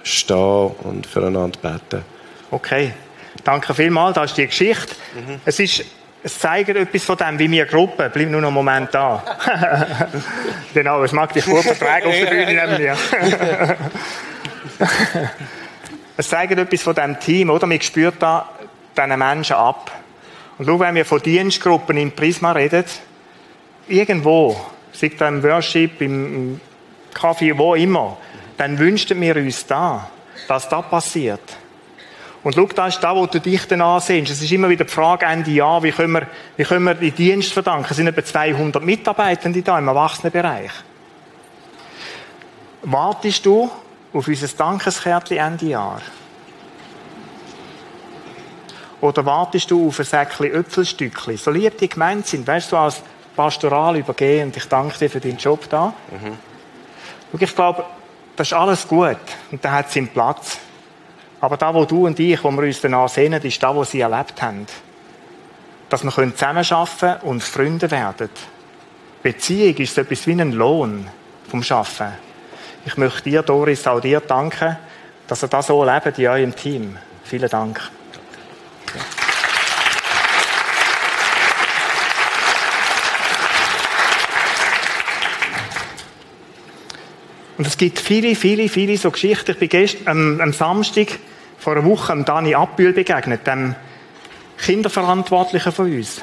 stehen 0.02 0.70
und 0.84 1.06
füreinander 1.06 1.58
beten. 1.60 2.04
Okay, 2.50 2.92
danke 3.42 3.74
vielmals. 3.74 4.14
Das 4.14 4.30
ist 4.30 4.38
die 4.38 4.46
Geschichte. 4.46 4.94
Mhm. 5.14 5.40
Es, 5.44 5.58
ist, 5.58 5.84
es 6.26 6.38
zeigt 6.38 6.70
etwas 6.70 7.04
von 7.04 7.18
dem, 7.18 7.38
wie 7.38 7.50
wir 7.50 7.66
Gruppe. 7.66 8.10
Bleib 8.10 8.30
nur 8.30 8.40
noch 8.40 8.48
einen 8.48 8.54
Moment 8.54 8.94
da. 8.94 9.22
genau, 10.74 11.04
es 11.04 11.12
mag 11.12 11.34
dich 11.34 11.44
gut 11.44 11.62
vertragen 11.62 12.06
auf 12.06 12.14
der 12.14 12.26
Bühne 12.26 12.66
neben 12.66 12.82
mir. 12.82 12.96
es 16.16 16.26
zeigt 16.26 16.52
etwas 16.52 16.82
von 16.82 16.94
diesem 16.94 17.20
Team, 17.20 17.50
oder? 17.50 17.66
Man 17.66 17.78
spürt 17.82 18.14
da 18.20 18.48
diesen 18.96 19.18
Menschen 19.18 19.56
ab. 19.56 19.92
Und 20.56 20.64
schau, 20.64 20.80
wenn 20.80 20.94
wir 20.94 21.04
von 21.04 21.20
Dienstgruppen 21.20 21.98
im 21.98 22.12
Prisma 22.12 22.52
reden, 22.52 22.86
irgendwo, 23.86 24.58
sei 24.92 25.12
es 25.14 25.20
im 25.20 25.42
Worship, 25.42 26.00
im 26.00 26.58
Kaffee, 27.12 27.58
wo 27.58 27.74
immer, 27.74 28.16
dann 28.56 28.78
wünschen 28.78 29.20
wir 29.20 29.36
uns 29.36 29.66
da, 29.66 30.08
dass 30.48 30.70
das 30.70 30.88
passiert. 30.88 31.58
Und 32.44 32.54
schau, 32.54 32.66
das 32.66 32.94
ist 32.94 33.02
da, 33.02 33.16
wo 33.16 33.24
du 33.26 33.40
dich 33.40 33.66
dann 33.66 33.80
ansiehst. 33.80 34.30
Es 34.30 34.42
ist 34.42 34.52
immer 34.52 34.68
wieder 34.68 34.84
die 34.84 34.92
Frage, 34.92 35.24
Ende 35.24 35.50
Jahr, 35.50 35.82
wie 35.82 35.92
können 35.92 36.12
wir, 36.12 36.26
wie 36.58 36.64
können 36.64 36.84
wir 36.84 36.94
die 36.94 37.10
Dienst 37.10 37.54
verdanken? 37.54 37.86
Es 37.88 37.96
sind 37.96 38.06
etwa 38.06 38.22
200 38.22 38.84
Mitarbeitende 38.84 39.62
da 39.62 39.78
im 39.78 39.88
Erwachsenenbereich. 39.88 40.70
Wartest 42.82 43.46
du 43.46 43.70
auf 44.12 44.28
unser 44.28 44.46
Dankeskärtchen 44.46 45.38
Ende 45.38 45.66
Jahr? 45.66 46.02
Oder 49.00 49.24
wartest 49.24 49.70
du 49.70 49.88
auf 49.88 49.98
ein 49.98 50.04
Säckchen 50.04 50.52
Äpfelstückchen? 50.52 51.38
So 51.38 51.50
lieb 51.50 51.78
die 51.78 51.88
gemeint 51.88 52.26
sind, 52.26 52.46
weißt 52.46 52.72
du, 52.72 52.76
als 52.76 53.02
Pastoral 53.34 53.96
übergehen 53.96 54.48
und 54.48 54.56
ich 54.56 54.66
danke 54.66 54.98
dir 54.98 55.08
für 55.08 55.20
deinen 55.20 55.38
Job 55.38 55.68
da. 55.70 55.94
Mhm. 56.10 56.38
ich 57.40 57.54
glaube, 57.54 57.84
das 58.36 58.48
ist 58.48 58.52
alles 58.52 58.86
gut 58.86 59.16
und 59.50 59.64
da 59.64 59.72
hat 59.72 59.90
seinen 59.90 60.08
Platz. 60.08 60.58
Aber 61.44 61.58
da, 61.58 61.74
wo 61.74 61.84
du 61.84 62.06
und 62.06 62.18
ich, 62.18 62.42
wo 62.42 62.50
wir 62.52 62.62
uns 62.62 62.80
danach 62.80 63.06
sehnen, 63.06 63.42
ist 63.42 63.62
da, 63.62 63.74
wo 63.74 63.84
sie 63.84 64.00
erlebt 64.00 64.40
haben. 64.40 64.66
Dass 65.90 66.02
wir 66.02 66.10
zusammenarbeiten 66.10 66.98
können 66.98 67.20
und 67.20 67.42
Freunde 67.42 67.90
werden. 67.90 68.30
Beziehung 69.22 69.76
ist 69.76 69.94
so 69.94 70.00
etwas 70.00 70.26
wie 70.26 70.32
ein 70.32 70.52
Lohn 70.52 71.06
vom 71.50 71.62
Schaffen. 71.62 72.14
Ich 72.86 72.96
möchte 72.96 73.28
dir, 73.28 73.42
Doris, 73.42 73.86
auch 73.86 74.00
dir 74.00 74.20
danken, 74.20 74.78
dass 75.26 75.44
ihr 75.44 75.48
das 75.48 75.66
so 75.66 75.84
lebt 75.84 76.18
in 76.18 76.28
eurem 76.28 76.56
Team. 76.56 76.96
Vielen 77.24 77.50
Dank. 77.50 77.90
Und 87.58 87.66
es 87.66 87.76
gibt 87.76 87.98
viele, 87.98 88.34
viele, 88.34 88.70
viele 88.70 88.96
so 88.96 89.10
Geschichten. 89.10 89.50
Ich 89.50 89.58
bin 89.58 89.68
gestern, 89.68 90.08
am, 90.08 90.40
am 90.40 90.52
Samstag 90.54 91.18
vor 91.64 91.76
einer 91.76 91.86
Woche 91.86 92.14
Dani 92.22 92.54
Abbühl 92.54 92.92
begegnet, 92.92 93.46
dem 93.46 93.74
Kinderverantwortlichen 94.58 95.72
von 95.72 95.90
uns. 95.90 96.20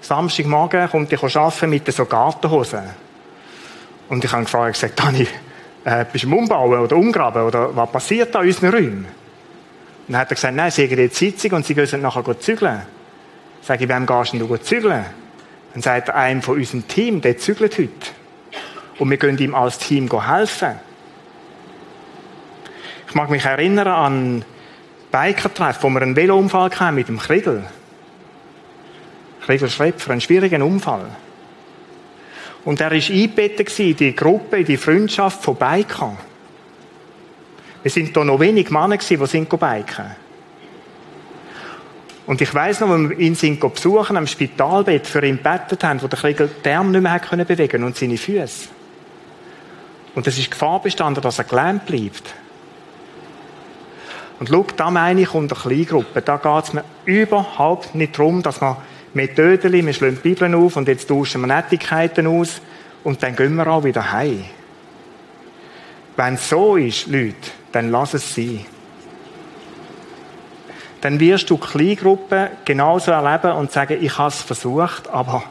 Samstagmorgen 0.00 0.88
kommt 0.88 1.12
er 1.12 1.22
arbeiten 1.22 1.68
mit 1.68 1.92
so 1.92 2.06
Gartenhosen. 2.06 2.80
Und 4.08 4.24
ich 4.24 4.32
habe 4.32 4.44
gefragt, 4.44 4.72
gesagt, 4.72 4.98
Dani, 4.98 5.26
äh, 5.84 6.06
bist 6.10 6.24
du 6.24 6.34
Umbauen 6.34 6.80
oder 6.80 6.96
Umgraben 6.96 7.42
oder 7.42 7.76
was 7.76 7.92
passiert 7.92 8.34
da 8.34 8.40
in 8.40 8.46
unseren 8.46 8.70
Räumen? 8.70 9.06
Und 10.06 10.12
dann 10.14 10.16
hat 10.22 10.30
er 10.30 10.36
gesagt, 10.36 10.56
nein, 10.56 10.70
sie 10.70 10.86
haben 10.86 10.98
jetzt 10.98 11.16
Sitzung 11.16 11.52
und 11.52 11.66
sie 11.66 11.74
gehen 11.74 12.00
nachher 12.00 12.40
zügeln. 12.40 12.80
Sag 13.60 13.82
ich, 13.82 13.88
wem 13.88 14.06
gehst 14.06 14.32
du 14.32 14.56
zügeln? 14.56 15.04
Dann 15.74 15.82
sagt 15.82 16.08
einer 16.08 16.40
von 16.40 16.56
unserem 16.56 16.88
Team, 16.88 17.20
der 17.20 17.36
zügelt 17.36 17.76
heute. 17.76 17.92
Und 18.98 19.10
wir 19.10 19.18
können 19.18 19.36
ihm 19.36 19.54
als 19.54 19.76
Team 19.76 20.08
helfen. 20.08 20.87
Ich 23.08 23.14
mag 23.14 23.30
mich 23.30 23.44
erinnern 23.44 23.88
an 23.88 24.44
Biker-Treff, 25.10 25.82
wo 25.82 25.88
wir 25.88 26.02
einen 26.02 26.14
Velounfall 26.14 26.70
hatten 26.70 26.94
mit 26.94 27.08
dem 27.08 27.18
Kriegel. 27.18 27.64
Kriegel 29.46 29.70
Schrepfer, 29.70 30.10
einen 30.10 30.20
schwierigen 30.20 30.60
Unfall. 30.60 31.06
Und 32.66 32.82
er 32.82 32.90
war 32.90 32.96
eingebettet 32.96 33.78
in 33.78 33.96
die 33.96 34.14
Gruppe, 34.14 34.58
in 34.58 34.66
die 34.66 34.76
Freundschaft 34.76 35.42
von 35.42 35.56
Bikern. 35.56 36.18
Wir 37.82 37.90
sind 37.90 38.14
da 38.14 38.24
noch 38.24 38.40
wenig 38.40 38.70
Männer 38.70 38.98
die 38.98 39.26
sind 39.26 39.48
biken. 39.48 40.16
Und 42.26 42.42
ich 42.42 42.52
weiss 42.52 42.80
noch, 42.80 42.90
wenn 42.90 43.08
wir 43.08 43.18
ihn 43.18 43.34
sind 43.34 43.58
besuchen 43.58 44.18
am 44.18 44.26
Spitalbett 44.26 45.06
für 45.06 45.24
ihn 45.24 45.38
gebetet 45.38 45.82
haben, 45.82 46.02
wo 46.02 46.08
der 46.08 46.18
Kriegel 46.18 46.50
die 46.62 46.68
Arme 46.68 46.90
nicht 46.90 47.00
mehr 47.00 47.44
bewegen 47.46 47.70
konnte 47.70 47.86
und 47.86 47.96
seine 47.96 48.18
Füße. 48.18 48.68
Und 50.14 50.26
es 50.26 50.36
ist 50.36 50.50
Gefahr 50.50 50.82
bestanden, 50.82 51.22
dass 51.22 51.38
er 51.38 51.44
gelähmt 51.44 51.86
bleibt. 51.86 52.34
Und 54.38 54.48
schau, 54.48 54.64
da 54.76 54.90
meine 54.90 55.22
ich 55.22 55.34
unter 55.34 55.56
Kleingruppen, 55.56 56.22
da 56.24 56.36
geht 56.36 56.64
es 56.64 56.72
mir 56.72 56.84
überhaupt 57.04 57.94
nicht 57.94 58.16
darum, 58.16 58.42
dass 58.42 58.60
mit 59.14 59.36
Tödeli, 59.36 59.84
wir 59.84 59.92
schlagen 59.92 60.20
die 60.22 60.28
Bibeln 60.28 60.54
auf 60.54 60.76
und 60.76 60.86
jetzt 60.86 61.08
tauschen 61.08 61.40
wir 61.40 61.48
Nettigkeiten 61.48 62.26
aus 62.26 62.60
und 63.04 63.22
dann 63.22 63.34
gehen 63.34 63.56
wir 63.56 63.66
auch 63.66 63.82
wieder 63.82 64.12
heim. 64.12 64.44
Wenn 66.16 66.34
es 66.34 66.48
so 66.48 66.76
ist, 66.76 67.06
Leute, 67.06 67.34
dann 67.72 67.90
lass 67.90 68.14
es 68.14 68.34
sein. 68.34 68.64
Dann 71.00 71.18
wirst 71.20 71.48
du 71.50 71.56
Kleingruppen 71.56 72.48
genauso 72.64 73.12
erleben 73.12 73.52
und 73.52 73.72
sagen, 73.72 73.98
ich 74.00 74.18
habe 74.18 74.28
es 74.28 74.42
versucht, 74.42 75.08
aber 75.08 75.44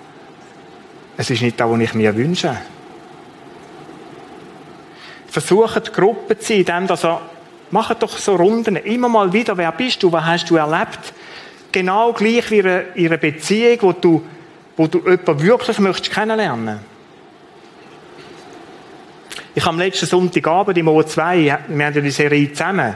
es 1.18 1.30
ist 1.30 1.42
nicht 1.42 1.60
das, 1.60 1.70
was 1.70 1.80
ich 1.80 1.94
mir 1.94 2.16
wünsche 2.16 2.58
versuchen, 5.40 5.84
Gruppen 5.94 6.40
zu 6.40 6.48
sein, 6.48 6.58
indem 6.58 6.88
dass 6.88 7.04
er, 7.04 7.22
macht 7.72 8.02
doch 8.02 8.18
so 8.18 8.36
Runden, 8.36 8.76
immer 8.78 9.10
mal 9.10 9.32
wieder, 9.32 9.58
wer 9.58 9.72
bist 9.72 10.04
du, 10.04 10.12
was 10.12 10.26
hast 10.26 10.50
du 10.50 10.56
erlebt? 10.56 11.14
Genau 11.72 12.14
gleich 12.14 12.50
wie 12.50 12.60
in 12.60 13.08
einer 13.08 13.18
Beziehung, 13.18 13.78
wo 13.82 13.92
du, 13.92 14.24
wo 14.76 14.88
du 14.88 15.00
jemanden 15.00 15.42
wirklich 15.42 15.80
möchtest 15.80 16.14
kennenlernen. 16.14 16.80
Ich 19.54 19.64
habe 19.64 19.74
am 19.74 19.80
letzten 19.80 20.06
Sonntagabend 20.06 20.78
im 20.78 20.88
O2, 20.88 21.58
wir 21.68 21.86
haben 21.86 22.04
die 22.04 22.12
Serie 22.12 22.54
zusammen, 22.54 22.94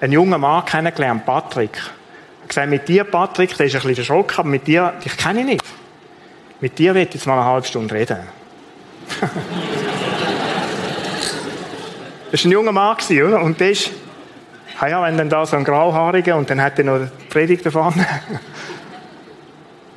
einen 0.00 0.12
jungen 0.12 0.38
Mann 0.38 0.64
kennengelernt, 0.64 1.24
Patrick. 1.24 1.76
Hat 2.42 2.48
gesagt, 2.48 2.68
mit 2.68 2.86
dir, 2.86 3.04
Patrick, 3.04 3.56
der 3.56 3.66
ist 3.66 3.74
ein 3.74 3.80
bisschen 3.80 3.98
erschrocken, 3.98 4.40
aber 4.40 4.48
mit 4.50 4.66
dir, 4.66 4.92
dich 5.02 5.16
kenne 5.16 5.40
ich 5.40 5.46
nicht. 5.46 5.64
Mit 6.60 6.78
dir 6.78 6.94
wird 6.94 7.14
jetzt 7.14 7.26
mal 7.26 7.38
eine 7.38 7.46
halbe 7.46 7.66
Stunde 7.66 7.94
reden. 7.94 8.18
das 12.30 12.44
war 12.44 12.48
ein 12.48 12.52
junger 12.52 12.72
Mann, 12.72 12.96
oder? 13.10 13.42
Und 13.42 13.58
der 13.60 13.70
ist, 13.70 13.90
ah 14.80 14.86
ja, 14.88 15.02
wenn 15.02 15.16
dann 15.16 15.28
da 15.28 15.46
so 15.46 15.56
ein 15.56 15.64
Grauhaariger 15.64 16.36
und 16.36 16.50
dann 16.50 16.60
hat 16.60 16.78
er 16.78 16.84
noch 16.84 16.98
die 16.98 17.24
Predigt 17.28 17.66
davon. 17.66 17.94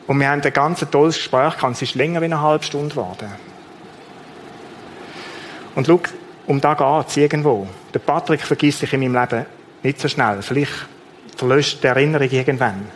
und 0.07 0.19
wir 0.19 0.29
haben 0.29 0.41
ein 0.41 0.53
ganz 0.53 0.85
tolles 0.91 1.15
Gespräch 1.15 1.55
gehabt. 1.55 1.75
Es 1.75 1.81
ist 1.81 1.95
länger 1.95 2.17
als 2.17 2.25
eine 2.25 2.41
halbe 2.41 2.63
Stunde 2.63 2.89
geworden. 2.89 3.29
Und 5.75 5.87
schau, 5.87 5.99
um 6.47 6.61
da 6.61 6.73
geht 6.73 7.09
es 7.09 7.17
irgendwo. 7.17 7.67
Der 7.93 7.99
Patrick 7.99 8.41
vergisst 8.41 8.79
sich 8.79 8.93
in 8.93 9.01
meinem 9.01 9.15
Leben 9.15 9.45
nicht 9.83 9.99
so 9.99 10.07
schnell. 10.07 10.41
Vielleicht 10.41 10.87
verlöscht 11.35 11.83
die 11.83 11.87
Erinnerung 11.87 12.29
irgendwann. 12.29 12.87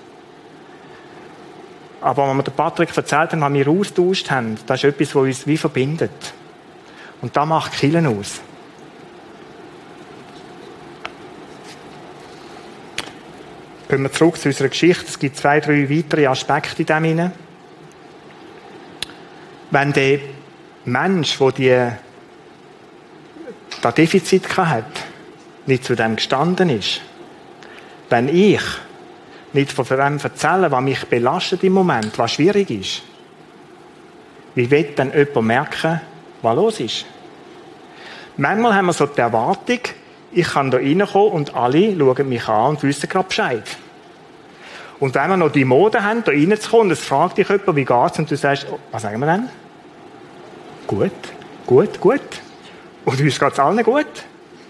Aber 2.01 2.27
wenn 2.27 2.37
wir 2.37 2.43
der 2.43 2.51
Patrick 2.51 2.95
erzählt 2.95 3.31
haben, 3.31 3.41
was 3.41 3.53
wir 3.53 3.67
austauscht 3.67 4.31
haben, 4.31 4.57
das 4.65 4.83
ist 4.83 4.85
etwas, 4.85 5.15
was 5.15 5.23
uns 5.23 5.47
wie 5.47 5.57
verbindet. 5.57 6.33
Und 7.21 7.37
da 7.37 7.45
macht 7.45 7.73
Killen 7.73 8.07
aus. 8.07 8.41
Gehen 13.91 14.03
wir 14.03 14.11
zurück 14.13 14.37
zu 14.37 14.47
unserer 14.47 14.69
Geschichte. 14.69 15.03
Es 15.05 15.19
gibt 15.19 15.35
zwei, 15.35 15.59
drei 15.59 15.89
weitere 15.89 16.25
Aspekte 16.25 16.83
in 16.83 16.85
dem 16.85 17.03
hinein. 17.03 17.31
Wenn 19.69 19.91
der 19.91 20.19
Mensch, 20.85 21.37
der 21.37 21.51
die, 21.51 21.91
das 23.81 23.93
Defizit 23.93 24.55
hat, 24.55 24.85
nicht 25.65 25.83
zu 25.83 25.97
dem 25.97 26.15
gestanden 26.15 26.69
ist, 26.69 27.01
wenn 28.09 28.29
ich 28.29 28.61
nicht 29.51 29.73
von 29.73 29.83
dem 29.83 30.19
erzähle, 30.19 30.71
was 30.71 30.81
mich 30.81 31.03
belastet 31.07 31.61
im 31.65 31.73
Moment, 31.73 32.17
was 32.17 32.31
schwierig 32.31 32.71
ist, 32.71 33.01
wie 34.55 34.71
wird 34.71 34.99
dann 34.99 35.11
jemand 35.11 35.47
merken, 35.47 35.99
was 36.41 36.55
los 36.55 36.79
ist? 36.79 37.05
Manchmal 38.37 38.73
haben 38.73 38.85
wir 38.85 38.93
so 38.93 39.05
die 39.05 39.19
Erwartung, 39.19 39.79
ich 40.31 40.47
kann 40.47 40.71
da 40.71 40.77
reinkommen 40.77 41.31
und 41.31 41.55
alle 41.55 41.97
schauen 41.97 42.29
mich 42.29 42.47
an 42.47 42.69
und 42.71 42.83
wissen 42.83 43.09
gerade 43.09 43.27
Bescheid. 43.27 43.63
Und 44.99 45.15
wenn 45.15 45.29
wir 45.29 45.37
noch 45.37 45.51
die 45.51 45.65
Mode 45.65 46.03
haben, 46.03 46.23
da 46.23 46.31
reinzukommen, 46.31 46.87
und 46.87 46.91
es 46.91 46.99
fragt 46.99 47.37
dich 47.37 47.49
jemand, 47.49 47.75
wie 47.75 47.85
geht's, 47.85 48.19
und 48.19 48.29
du 48.29 48.37
sagst, 48.37 48.67
oh, 48.71 48.77
was 48.91 49.01
sagen 49.01 49.19
wir 49.19 49.25
denn? 49.25 49.49
Gut, 50.85 51.11
gut, 51.65 51.99
gut. 51.99 52.21
Und 53.03 53.19
uns 53.19 53.39
geht's 53.39 53.59
allen 53.59 53.83
gut. 53.83 54.05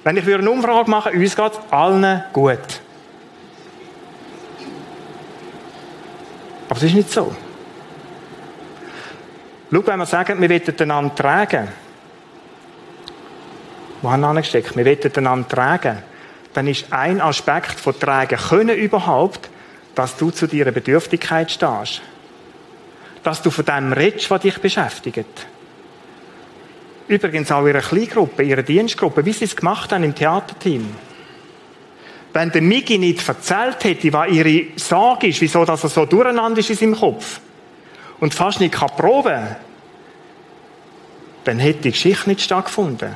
Wenn 0.04 0.18
ich 0.18 0.26
eine 0.34 0.50
Umfrage 0.50 0.90
mache, 0.90 1.12
uns 1.12 1.36
geht's 1.36 1.60
allen 1.70 2.24
gut. 2.32 2.60
Aber 6.70 6.78
es 6.78 6.84
ist 6.84 6.96
nicht 6.96 7.12
so. 7.12 7.36
Schau, 9.70 9.88
wenn 9.88 10.00
wir 10.00 10.06
sagen, 10.06 10.40
wir 10.40 10.50
wollen 10.50 10.80
einander 10.80 11.16
tragen, 11.16 11.68
wo 14.02 14.12
haben 14.12 14.22
wir 14.22 14.28
angesteckt? 14.28 14.76
Wir 14.76 14.86
wollen 14.86 15.18
einander 15.18 15.48
tragen, 15.48 15.98
dann 16.54 16.68
ist 16.68 16.92
ein 16.92 17.22
Aspekt 17.22 17.80
von 17.80 17.98
tragen 17.98 18.38
können 18.38 18.78
überhaupt, 18.78 19.50
dass 19.96 20.18
du 20.18 20.32
zu 20.32 20.48
deiner 20.48 20.72
Bedürftigkeit 20.72 21.52
stehst. 21.52 22.02
Dass 23.24 23.42
du 23.42 23.52
von 23.52 23.66
dem 23.66 23.94
redest, 23.94 24.32
was 24.32 24.42
dich 24.42 24.58
beschäftigt. 24.60 25.48
Übrigens 27.08 27.52
auch 27.52 27.62
in 27.62 27.68
ihrer 27.68 27.82
Kleingruppe, 27.82 28.44
in 28.44 28.50
ihrer 28.50 28.64
Dienstgruppe, 28.64 29.26
wie 29.26 29.34
sie 29.34 29.46
es 29.46 29.56
gemacht 29.56 29.92
haben 29.92 30.04
im 30.04 30.16
Theaterteam. 30.16 30.96
Wenn 32.34 32.52
der 32.52 32.62
Migi 32.62 32.98
nicht 32.98 33.28
erzählt 33.28 33.84
hätte, 33.84 34.14
was 34.14 34.30
ihre 34.30 34.68
Sorge 34.78 35.28
ist, 35.28 35.42
wieso 35.42 35.66
dass 35.66 35.84
er 35.84 35.90
so 35.90 36.06
durcheinander 36.06 36.60
ist 36.60 36.70
in 36.70 36.78
seinem 36.78 36.96
Kopf 36.96 37.42
und 38.22 38.34
fast 38.34 38.62
nicht 38.62 38.74
kann 38.74 38.90
proben 38.96 39.56
dann 41.44 41.60
hätte 41.60 41.82
die 41.82 41.92
Geschichte 41.92 42.30
nicht 42.30 42.42
stattgefunden. 42.42 43.16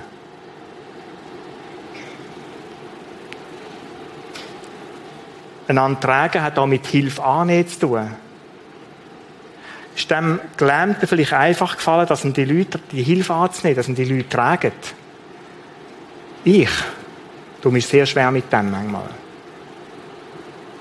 Einander 5.68 6.00
tragen 6.00 6.42
hat 6.42 6.58
auch 6.58 6.68
mit 6.68 6.86
Hilfe 6.86 7.24
annehmen 7.24 7.68
zu 7.68 7.80
tun. 7.80 8.12
Ist 9.96 10.12
dem 10.12 10.40
Gelähmten 10.58 11.08
vielleicht 11.08 11.34
einfach 11.34 11.78
gefallen, 11.78 12.08
dass 12.08 12.22
die 12.22 12.46
Leute 12.46 12.80
die 12.92 13.02
Hilfe 13.02 13.34
anzunehmen, 13.34 13.78
dass 13.78 13.88
die 13.88 14.04
Leute 14.04 14.30
tragen? 14.30 14.74
Ich 16.44 16.70
tue 17.62 17.72
mich 17.72 17.88
sehr 17.88 18.06
schwer 18.06 18.30
mit 18.30 18.52
dem 18.52 18.70
manchmal. 18.70 19.10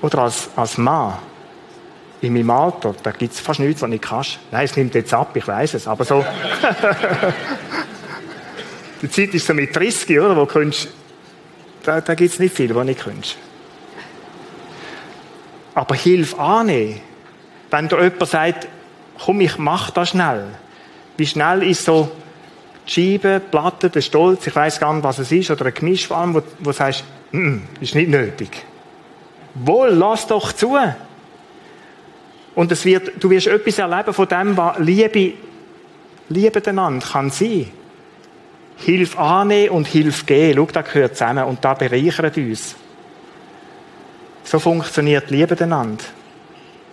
Oder 0.01 0.19
als, 0.19 0.49
als 0.55 0.77
Mann 0.77 1.15
in 2.21 2.33
meinem 2.33 2.51
Alter, 2.51 2.93
da 3.01 3.11
gibt 3.11 3.33
es 3.33 3.39
fast 3.39 3.59
nichts, 3.59 3.81
was 3.81 3.91
ich 3.91 4.01
kann. 4.01 4.25
Nein, 4.51 4.65
es 4.65 4.75
nimmt 4.75 4.93
jetzt 4.95 5.13
ab, 5.13 5.35
ich 5.35 5.47
weiß 5.47 5.75
es, 5.75 5.87
aber 5.87 6.03
so. 6.03 6.23
die 9.01 9.09
Zeit 9.09 9.33
ist 9.33 9.47
so 9.47 9.53
mit 9.53 9.75
30, 9.75 10.19
oder? 10.19 10.35
Wo 10.35 10.45
kannst, 10.45 10.89
da, 11.83 12.01
da 12.01 12.15
gibt 12.15 12.33
es 12.33 12.39
nicht 12.39 12.55
viel, 12.55 12.73
was 12.75 12.87
ich 12.87 12.97
kannst. 12.97 13.37
Aber 15.75 15.93
Hilfe 15.93 16.39
annehmen, 16.39 17.01
wenn 17.69 17.89
da 17.89 18.01
jemand 18.01 18.27
sagt, 18.27 18.67
komm, 19.23 19.41
ich 19.41 19.57
mach 19.57 19.91
das 19.91 20.09
schnell. 20.09 20.45
Wie 21.17 21.27
schnell 21.27 21.63
ist 21.63 21.85
so 21.85 22.09
die 22.87 22.91
Scheibe, 22.91 23.41
die 23.43 23.49
Platte, 23.51 23.89
der 23.89 24.01
Stolz, 24.01 24.47
ich 24.47 24.55
weiß 24.55 24.79
gar 24.79 24.93
nicht, 24.93 25.03
was 25.03 25.19
es 25.19 25.31
ist, 25.31 25.51
oder 25.51 25.65
ein 25.65 25.73
Gemischwalm, 25.73 26.33
wo, 26.33 26.41
wo 26.59 26.71
du 26.71 26.71
sagst, 26.71 27.03
mm, 27.31 27.57
ist 27.81 27.95
nicht 27.95 28.09
nötig. 28.09 28.65
Wohl, 29.55 29.89
lass 29.89 30.27
doch 30.27 30.51
zu. 30.53 30.77
Und 32.55 32.85
wird, 32.85 33.11
du 33.21 33.29
wirst 33.29 33.47
etwas 33.47 33.79
erleben 33.79 34.13
von 34.13 34.27
dem, 34.27 34.55
was 34.55 34.79
Liebe, 34.79 35.33
Liebe 36.29 36.61
einander 36.65 37.05
kann 37.05 37.29
sein. 37.29 37.69
Hilf 38.77 39.17
annehmen 39.17 39.69
und 39.69 39.87
Hilf 39.87 40.25
geben. 40.25 40.57
Schau, 40.57 40.67
das 40.71 40.91
gehört 40.91 41.17
zusammen 41.17 41.45
und 41.45 41.63
da 41.63 41.73
bereichert 41.73 42.37
uns. 42.37 42.75
So 44.45 44.59
funktioniert 44.59 45.31
Liebe 45.31 45.59
einander. 45.59 46.03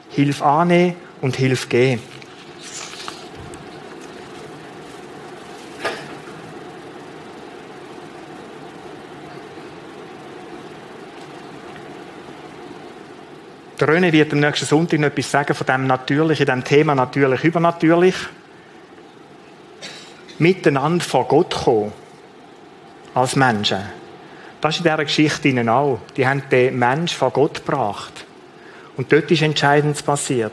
Hilf 0.08 0.42
annehmen 0.42 0.96
und 1.20 1.36
Hilf 1.36 1.68
geben. 1.68 2.02
Der 13.78 13.88
René 13.88 14.12
wird 14.12 14.32
am 14.32 14.40
nächsten 14.40 14.64
Sonntag 14.64 15.00
noch 15.00 15.08
etwas 15.08 15.30
sagen 15.30 15.54
von 15.54 15.66
dem 15.66 15.86
Natürlichen, 15.86 16.46
dem 16.46 16.64
Thema 16.64 16.94
natürlich, 16.94 17.44
übernatürlich. 17.44 18.14
Miteinander 20.38 21.04
vor 21.04 21.26
Gott 21.26 21.52
kommen. 21.64 21.92
Als 23.12 23.36
Menschen. 23.36 24.01
Das 24.62 24.76
ist 24.76 24.78
in 24.78 24.84
dieser 24.84 25.04
Geschichte 25.04 25.48
ihnen 25.48 25.68
auch. 25.68 25.98
Die 26.16 26.24
haben 26.24 26.44
den 26.48 26.78
Mensch 26.78 27.16
vor 27.16 27.32
Gott 27.32 27.66
gebracht. 27.66 28.24
Und 28.96 29.12
dort 29.12 29.28
ist 29.28 29.42
Entscheidendes 29.42 30.04
passiert. 30.04 30.52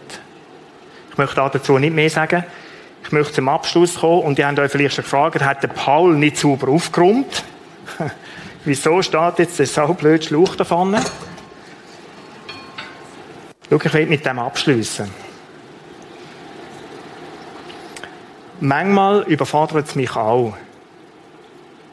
Ich 1.11 1.17
möchte 1.17 1.35
dazu 1.35 1.77
nicht 1.77 1.93
mehr 1.93 2.09
sagen. 2.09 2.43
Ich 3.03 3.11
möchte 3.11 3.33
zum 3.33 3.49
Abschluss 3.49 3.99
kommen 3.99 4.23
und 4.23 4.39
die 4.39 4.43
haben 4.43 4.57
euch 4.57 4.71
vielleicht 4.71 4.95
schon 4.95 5.03
gefragt, 5.03 5.41
hat 5.43 5.61
der 5.61 5.67
Paul 5.67 6.15
nicht 6.15 6.37
sauber 6.37 6.69
aufgeräumt? 6.69 7.43
Wieso 8.65 8.99
steht 9.03 9.37
jetzt 9.37 9.59
der 9.59 9.67
so 9.67 9.93
blöde 9.93 10.25
Schluch 10.25 10.55
da 10.55 10.63
vorne? 10.63 11.01
Schau, 13.69 13.75
ich 13.75 13.93
will 13.93 14.05
mit 14.07 14.25
dem 14.25 14.39
abschließen. 14.39 15.07
Manchmal 18.59 19.21
überfordert 19.27 19.87
es 19.87 19.95
mich 19.95 20.15
auch. 20.15 20.57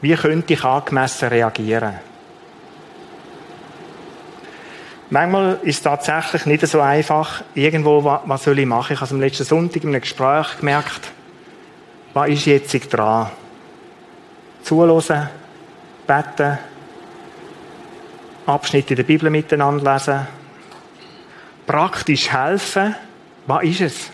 Wie 0.01 0.15
könnte 0.15 0.53
ich 0.53 0.63
angemessen 0.63 1.29
reagieren? 1.29 2.06
Manchmal 5.09 5.59
ist 5.63 5.77
es 5.77 5.81
tatsächlich 5.83 6.45
nicht 6.45 6.67
so 6.67 6.81
einfach, 6.81 7.41
irgendwo, 7.53 8.03
was 8.03 8.43
soll 8.43 8.59
ich 8.59 8.65
machen? 8.65 8.93
Ich 8.93 9.01
habe 9.01 9.11
am 9.11 9.21
letzten 9.21 9.45
Sonntag 9.45 9.83
in 9.83 9.89
einem 9.89 10.01
Gespräch 10.01 10.57
gemerkt, 10.59 11.11
was 12.13 12.29
ist 12.29 12.45
jetzt 12.45 12.73
dran? 12.91 13.29
Zuhören, 14.63 15.29
beten, 16.05 16.57
Abschnitte 18.45 18.95
der 18.95 19.03
Bibel 19.03 19.29
miteinander 19.29 19.93
lesen, 19.93 20.27
praktisch 21.65 22.31
helfen. 22.31 22.95
Was 23.45 23.63
ist 23.63 23.81
es? 23.81 24.09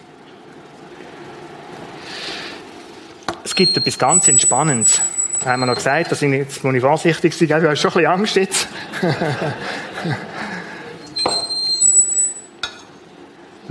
Es 3.44 3.56
gibt 3.56 3.76
etwas 3.78 3.98
ganz 3.98 4.28
Entspannendes. 4.28 5.02
Haben 5.44 5.62
wir 5.62 5.66
noch 5.66 5.76
gesagt, 5.76 6.12
dass 6.12 6.22
ich 6.22 6.32
jetzt 6.32 6.64
muss 6.64 6.76
ich 6.76 6.82
vorsichtig 6.82 7.34
sein, 7.36 7.48
du 7.48 7.70
hast 7.70 7.80
schon 7.80 7.92
ein 7.92 7.94
bisschen 7.94 8.12
Angst 8.12 8.36
jetzt. 8.36 8.68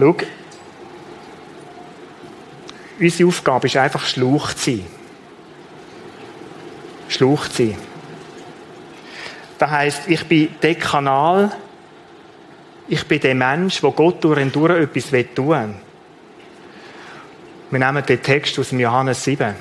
Schau, 0.03 0.17
unsere 2.99 3.29
Aufgabe 3.29 3.67
ist 3.69 3.77
einfach 3.77 4.05
Schluch 4.05 4.53
zu 4.55 4.71
sein. 4.71 4.87
Schluch 7.09 7.47
zu 7.49 7.67
sein. 7.67 7.77
Das 9.59 9.71
heisst, 9.71 10.09
ich 10.09 10.27
bin 10.27 10.49
der 10.61 10.75
Kanal, 10.75 11.53
Ich 12.89 13.07
bin 13.07 13.21
der 13.21 13.35
Mensch, 13.35 13.83
wo 13.83 13.93
Gott 13.93 14.23
durch 14.23 14.43
und 14.43 14.55
durch 14.55 14.83
etwas 14.83 15.11
tun 15.35 15.49
will. 15.49 15.75
Wir 17.71 17.79
nehmen 17.79 18.05
den 18.05 18.23
Text 18.23 18.59
aus 18.59 18.69
dem 18.71 18.81
Johannes 18.81 19.23
7. 19.25 19.55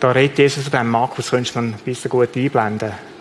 Da 0.00 0.10
redet 0.10 0.38
Jesus 0.38 0.64
von 0.64 0.80
dem 0.80 0.90
Markus, 0.90 1.30
könntest 1.30 1.54
du 1.54 1.60
ein 1.60 1.74
bisschen 1.84 2.10
gut 2.10 2.36
einblenden. 2.36 3.11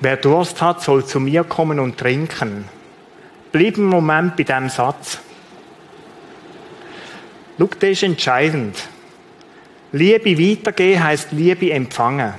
Wer 0.00 0.16
Durst 0.16 0.62
hat, 0.62 0.82
soll 0.82 1.04
zu 1.04 1.18
mir 1.18 1.44
kommen 1.44 1.80
und 1.80 1.98
trinken. 1.98 2.68
Bleib 3.50 3.76
einen 3.76 3.86
Moment 3.86 4.36
bei 4.36 4.44
diesem 4.44 4.68
Satz. 4.68 5.18
Schau, 7.58 7.68
das 7.80 7.90
ist 7.90 8.02
entscheidend. 8.04 8.76
Liebe 9.90 10.38
weitergehen 10.38 11.02
heisst 11.02 11.32
Liebe 11.32 11.72
empfangen. 11.72 12.34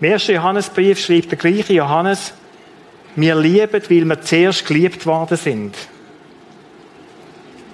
Im 0.00 0.10
ersten 0.10 0.34
Johannesbrief 0.34 0.98
schreibt 0.98 1.30
der 1.30 1.38
gleiche 1.38 1.74
Johannes, 1.74 2.34
wir 3.16 3.36
lieben, 3.36 3.82
weil 3.88 4.04
wir 4.04 4.20
zuerst 4.22 4.66
geliebt 4.66 5.06
worden 5.06 5.36
sind. 5.36 5.76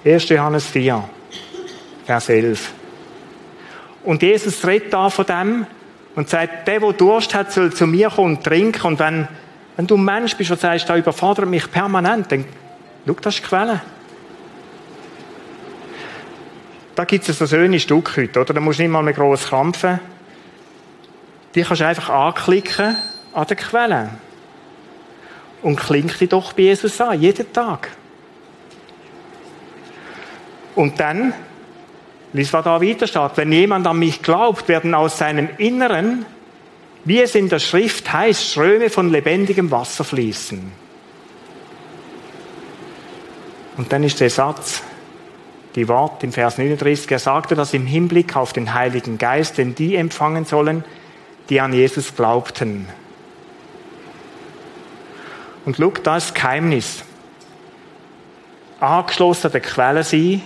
1. 0.05 0.29
Johannes 0.29 0.67
4, 0.67 1.03
Vers 2.05 2.29
11. 2.29 2.73
Und 4.03 4.21
Jesus 4.21 4.65
redet 4.65 4.93
da 4.93 5.09
von 5.09 5.25
dem 5.25 5.65
und 6.15 6.29
sagt, 6.29 6.67
der, 6.67 6.79
der 6.79 6.93
Durst 6.93 7.33
hat, 7.33 7.51
soll 7.51 7.73
zu 7.73 7.87
mir 7.87 8.09
kommen 8.09 8.37
und 8.37 8.43
trinken. 8.43 8.85
Und 8.87 8.99
wenn, 8.99 9.27
wenn 9.77 9.87
du 9.87 9.97
ein 9.97 10.03
Mensch 10.03 10.35
bist 10.35 10.51
und 10.51 10.59
sagst, 10.59 10.89
da 10.89 10.97
überfordert 10.97 11.47
mich 11.47 11.71
permanent, 11.71 12.31
dann 12.31 12.45
schau, 13.05 13.13
das 13.13 13.35
ist 13.35 13.43
die 13.43 13.47
Quelle. 13.47 13.81
Da 16.95 17.05
gibt 17.05 17.27
es 17.27 17.37
so 17.37 17.47
schönes 17.47 17.83
Stück 17.83 18.15
heute, 18.17 18.41
oder? 18.41 18.53
Da 18.53 18.59
musst 18.59 18.79
du 18.79 18.83
nicht 18.83 18.91
mal 18.91 19.01
mehr 19.01 19.13
gross 19.13 19.45
krampfen. 19.45 19.99
Die 21.55 21.63
kannst 21.63 21.81
du 21.81 21.87
einfach 21.87 22.09
anklicken 22.09 22.97
an 23.33 23.47
der 23.47 23.55
Quelle. 23.55 24.09
Und 25.61 25.77
klingt 25.77 26.19
dich 26.19 26.29
doch 26.29 26.53
bei 26.53 26.63
Jesus 26.63 26.99
an, 26.99 27.19
jeden 27.19 27.51
Tag. 27.53 27.89
Und 30.75 30.99
dann, 30.99 31.33
lies 32.33 32.53
was 32.53 32.63
da 32.63 32.81
weiter 32.81 33.07
steht, 33.07 33.31
wenn 33.35 33.51
jemand 33.51 33.87
an 33.87 33.99
mich 33.99 34.21
glaubt, 34.21 34.67
werden 34.67 34.93
aus 34.93 35.17
seinem 35.17 35.49
Inneren, 35.57 36.25
wie 37.03 37.19
es 37.19 37.35
in 37.35 37.49
der 37.49 37.59
Schrift 37.59 38.11
heißt, 38.11 38.51
Ströme 38.51 38.89
von 38.89 39.09
lebendigem 39.09 39.71
Wasser 39.71 40.03
fließen. 40.03 40.71
Und 43.77 43.91
dann 43.91 44.03
ist 44.03 44.19
der 44.19 44.29
Satz, 44.29 44.83
die 45.75 45.87
Wort 45.87 46.23
im 46.23 46.31
Vers 46.31 46.57
39, 46.57 47.09
er 47.09 47.19
sagte 47.19 47.55
das 47.55 47.73
im 47.73 47.85
Hinblick 47.85 48.35
auf 48.35 48.53
den 48.53 48.73
Heiligen 48.73 49.17
Geist, 49.17 49.57
den 49.57 49.73
die 49.73 49.95
empfangen 49.95 50.45
sollen, 50.45 50.83
die 51.49 51.61
an 51.61 51.73
Jesus 51.73 52.15
glaubten. 52.15 52.87
Und 55.65 55.77
schau, 55.77 55.91
das 56.03 56.33
Geheimnis. 56.33 57.03
Angeschlossen 58.79 59.47
an 59.47 59.51
der 59.53 59.61
Quelle 59.61 60.03
sein, 60.03 60.41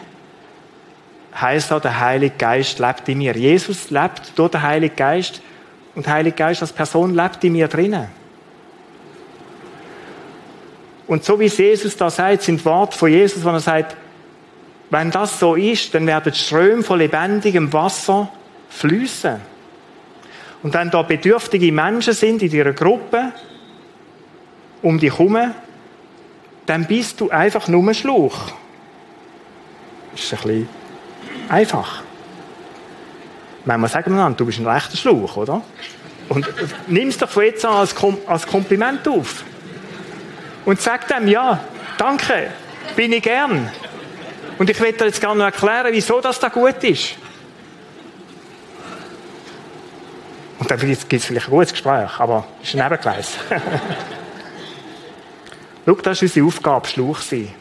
heisst 1.40 1.72
auch, 1.72 1.82
der 1.82 2.00
Heilige 2.00 2.36
Geist 2.38 2.80
lebt 2.80 3.08
in 3.10 3.18
mir. 3.18 3.36
Jesus 3.36 3.90
lebt 3.90 4.38
durch 4.38 4.52
den 4.52 4.62
Heiligen 4.62 4.96
Geist 4.96 5.42
und 5.94 6.06
der 6.06 6.14
Heilige 6.14 6.36
Geist 6.36 6.62
als 6.62 6.72
Person 6.72 7.14
lebt 7.14 7.44
in 7.44 7.54
mir 7.54 7.68
drinnen. 7.68 8.08
Und 11.08 11.24
so 11.24 11.40
wie 11.40 11.46
Jesus 11.46 11.96
da 11.98 12.10
sagt, 12.10 12.44
sind 12.44 12.64
Worte 12.66 12.98
von 12.98 13.12
Jesus, 13.12 13.44
wo 13.44 13.50
er 13.50 13.60
sagt, 13.60 13.96
wenn 14.90 15.12
das 15.12 15.40
so 15.40 15.56
ist, 15.56 15.94
dann 15.94 16.08
werden 16.08 16.34
Ströme 16.34 16.84
von 16.84 17.00
lebendigem 17.00 17.72
Wasser 17.72 18.32
fließen. 18.70 19.40
Und 20.64 20.74
wenn 20.74 20.90
da 20.90 21.02
bedürftige 21.02 21.72
Menschen 21.72 22.14
sind 22.14 22.42
in 22.42 22.52
ihrer 22.52 22.74
Gruppe, 22.74 23.32
um 24.82 25.00
dich 25.00 25.12
herum, 25.12 25.54
dann 26.66 26.86
bist 26.86 27.22
du 27.22 27.30
einfach 27.30 27.68
nur 27.68 27.84
ein 27.84 27.94
Schluch. 27.94 28.36
Das 30.12 30.24
ist 30.24 30.34
ein 30.34 30.38
bisschen 30.42 30.85
einfach. 31.50 32.04
Manchmal 33.66 33.90
sagen 33.90 34.16
wir 34.16 34.30
du 34.32 34.46
bist 34.46 34.60
ein 34.60 34.68
rechter 34.68 34.98
Schluch, 34.98 35.38
oder? 35.38 35.62
Und 36.30 36.48
nimm 36.88 37.10
es 37.10 37.18
doch 37.18 37.30
von 37.30 37.44
jetzt 37.44 37.66
an 37.66 37.74
als, 37.74 37.96
Kom 37.96 38.18
als 38.28 38.48
Kompliment 38.48 39.08
auf. 39.08 39.44
Und 40.66 40.82
sag 40.82 41.08
dem, 41.08 41.28
ja, 41.28 41.60
danke, 41.98 42.52
bin 42.96 43.14
ich 43.14 43.24
gern. 43.24 43.72
Und 44.58 44.70
ich 44.70 44.80
werde 44.80 44.98
dir 44.98 45.06
jetzt 45.06 45.20
gerne 45.20 45.38
noch 45.38 45.46
erklären, 45.46 45.88
wieso 45.92 46.22
das 46.22 46.40
da 46.40 46.50
gut 46.50 46.84
ist. 46.84 47.16
Und 50.58 50.72
dann 50.72 50.80
gibt 50.80 51.14
es 51.14 51.26
vielleicht 51.26 51.48
ein 51.48 51.52
gutes 51.52 51.74
Gespräch, 51.74 52.20
aber 52.20 52.48
es 52.62 52.70
ist 52.70 52.76
ein 52.76 52.84
Nebengleis. 52.84 53.34
Schau, 55.86 55.96
das 55.96 56.22
ist 56.22 56.24
unsere 56.24 56.48
Aufgabe, 56.48 56.88
Schluch 56.88 57.20
sein. 57.20 57.54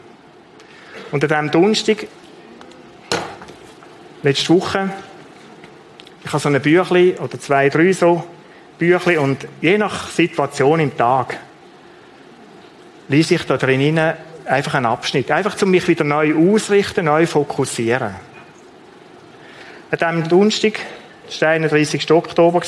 Und 1.11 1.23
an 1.23 1.29
diesem 1.29 1.51
Donnerstag, 1.51 2.07
letzte 4.25 4.55
Woche, 4.55 4.89
ich 6.23 6.33
habe 6.33 6.39
so 6.39 6.49
ein 6.49 6.59
Büchlein 6.59 7.17
oder 7.19 7.39
zwei, 7.39 7.69
drei 7.69 7.93
so 7.93 8.23
Büchlein 8.79 9.19
und 9.19 9.47
je 9.61 9.77
nach 9.77 10.09
Situation 10.09 10.79
im 10.79 10.97
Tag 10.97 11.37
lese 13.07 13.35
ich 13.35 13.45
da 13.45 13.55
drin 13.55 13.99
einfach 14.45 14.73
einen 14.73 14.87
Abschnitt. 14.87 15.29
Einfach, 15.29 15.61
um 15.61 15.69
mich 15.69 15.87
wieder 15.87 16.03
neu 16.03 16.33
ausrichten, 16.35 17.05
neu 17.05 17.27
fokussieren. 17.27 18.15
An 19.91 19.99
diesem 19.99 20.27
Donnerstag, 20.27 20.79
das 21.27 21.39
war 21.41 21.49
der 21.49 21.69
31. 21.69 22.11
Oktober, 22.11 22.61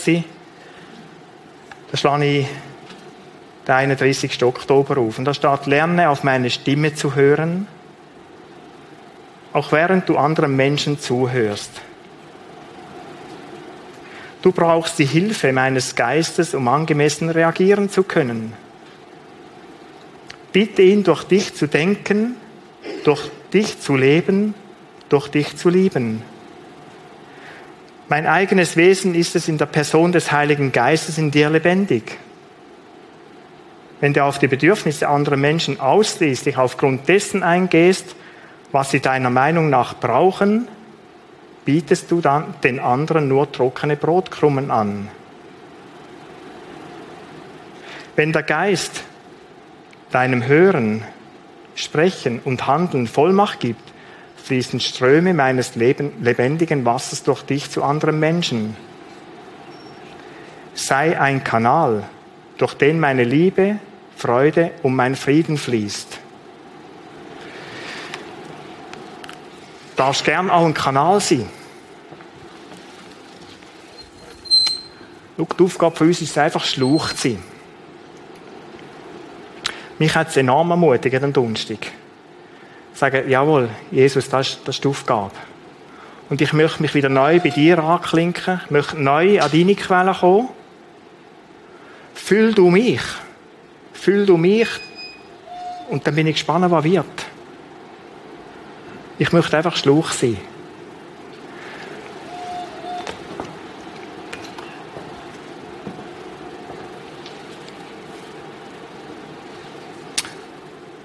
da 1.92 1.98
schlage 1.98 2.26
ich 2.26 2.48
den 3.68 3.74
31. 3.74 4.44
Oktober 4.44 5.00
auf. 5.00 5.18
Und 5.18 5.26
da 5.26 5.34
steht, 5.34 5.66
lerne 5.66 6.10
auf 6.10 6.24
meine 6.24 6.52
Stimme 6.52 6.94
zu 6.94 7.16
hören, 7.16 7.68
auch 9.54 9.72
während 9.72 10.08
du 10.10 10.18
anderen 10.18 10.56
Menschen 10.56 11.00
zuhörst. 11.00 11.72
Du 14.42 14.52
brauchst 14.52 15.00
die 15.00 15.06
Hilfe 15.06 15.52
meines 15.52 15.96
Geistes, 15.96 16.54
um 16.54 16.68
angemessen 16.68 17.30
reagieren 17.30 17.90
zu 17.90 18.04
können. 18.04 18.54
Bitte 20.54 20.82
ihn, 20.82 21.04
durch 21.04 21.24
dich 21.24 21.54
zu 21.54 21.68
denken, 21.68 22.36
durch 23.04 23.30
dich 23.54 23.80
zu 23.80 23.96
leben, 23.96 24.54
durch 25.10 25.28
dich 25.28 25.58
zu 25.58 25.70
lieben. 25.70 26.22
Mein 28.10 28.26
eigenes 28.26 28.78
Wesen 28.78 29.16
ist 29.16 29.36
es 29.36 29.50
in 29.50 29.58
der 29.58 29.66
Person 29.66 30.14
des 30.14 30.32
Heiligen 30.32 30.72
Geistes 30.72 31.18
in 31.18 31.32
dir 31.32 31.50
lebendig. 31.50 32.18
Wenn 34.00 34.14
du 34.14 34.24
auf 34.24 34.40
die 34.40 34.48
Bedürfnisse 34.48 35.10
anderer 35.10 35.36
Menschen 35.36 35.80
ausschließlich 35.80 36.58
aufgrund 36.58 37.08
dessen 37.10 37.44
eingehst, 37.44 38.16
was 38.72 38.92
sie 38.92 39.00
deiner 39.00 39.30
Meinung 39.30 39.70
nach 39.70 39.96
brauchen, 39.96 40.68
bietest 41.66 42.12
du 42.12 42.22
dann 42.22 42.54
den 42.64 42.80
anderen 42.80 43.28
nur 43.28 43.52
trockene 43.52 43.96
Brotkrummen 43.96 44.72
an. 44.72 45.10
Wenn 48.16 48.32
der 48.32 48.44
Geist 48.44 49.04
deinem 50.12 50.46
Hören, 50.46 51.04
Sprechen 51.76 52.40
und 52.44 52.66
Handeln 52.66 53.08
Vollmacht 53.08 53.60
gibt, 53.60 53.92
fließen 54.44 54.80
Ströme 54.80 55.34
meines 55.34 55.76
lebendigen 55.76 56.86
Wassers 56.86 57.24
durch 57.24 57.44
dich 57.44 57.70
zu 57.70 57.84
anderen 57.84 58.20
Menschen. 58.20 58.76
Sei 60.74 61.20
ein 61.20 61.44
Kanal, 61.44 62.04
durch 62.58 62.74
den 62.74 63.00
meine 63.00 63.24
Liebe, 63.24 63.80
Freude 64.16 64.72
und 64.84 64.96
mein 64.96 65.16
Frieden 65.16 65.58
fließt. 65.58 66.20
Darfst 69.98 70.24
gern 70.24 70.50
auch 70.50 70.66
ein 70.66 70.76
Kanal 70.76 71.20
sein. 71.20 71.50
Schau, 75.38 75.48
die 75.60 75.64
Aufgabe 75.64 75.96
für 75.96 76.04
uns 76.06 76.22
ist 76.22 76.32
es 76.32 76.38
einfach, 76.38 76.64
Schluch 76.64 77.10
zu 77.10 77.30
sein. 77.30 77.44
Mich 80.00 80.16
hat 80.16 80.30
es 80.30 80.38
enorm 80.38 80.70
ermutigt 80.70 81.24
am 81.24 81.34
Donnerstag. 81.34 81.80
Sagen, 82.94 83.28
jawohl, 83.30 83.70
Jesus, 83.92 84.30
das 84.30 84.50
ist, 84.50 84.60
das 84.66 84.76
ist 84.76 84.84
die 84.84 84.88
Aufgabe. 84.88 85.32
Und 86.30 86.42
ich 86.42 86.54
möchte 86.54 86.82
mich 86.82 86.94
wieder 86.94 87.10
neu 87.10 87.40
bei 87.40 87.50
dir 87.50 87.80
anklinken, 87.80 88.62
möchte 88.70 89.02
neu 89.02 89.42
an 89.42 89.52
deine 89.52 89.76
Quelle 89.76 90.14
kommen. 90.14 90.50
Füll 92.14 92.54
du 92.54 92.70
mich. 92.70 93.02
Füll 93.94 94.26
du 94.26 94.38
mich. 94.38 94.68
Und 95.90 96.06
dann 96.06 96.14
bin 96.14 96.28
ich 96.28 96.36
gespannt, 96.36 96.70
was 96.70 96.84
wird. 96.84 97.06
Ich 99.20 99.32
möchte 99.32 99.58
einfach 99.58 99.76
Schluch 99.76 100.12
sein. 100.12 100.38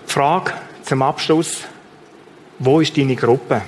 Frage 0.06 0.52
zum 0.84 1.00
Abschluss. 1.00 1.62
Wo 2.58 2.80
ist 2.80 2.96
deine 2.98 3.16
Gruppe? 3.16 3.62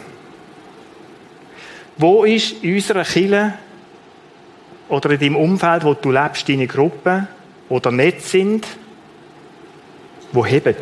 Wo 1.97 2.25
ist 2.25 2.63
in 2.63 2.75
unserer 2.75 3.05
Kirche 3.05 3.55
oder 4.91 5.11
in 5.13 5.21
deinem 5.21 5.37
Umfeld, 5.37 5.85
wo 5.85 5.95
du 5.95 6.11
lebst, 6.11 6.47
deine 6.49 6.67
Gruppe 6.67 7.29
oder 7.71 7.91
nicht 7.91 8.21
sind, 8.21 8.67
wo 10.33 10.45
heben. 10.45 10.77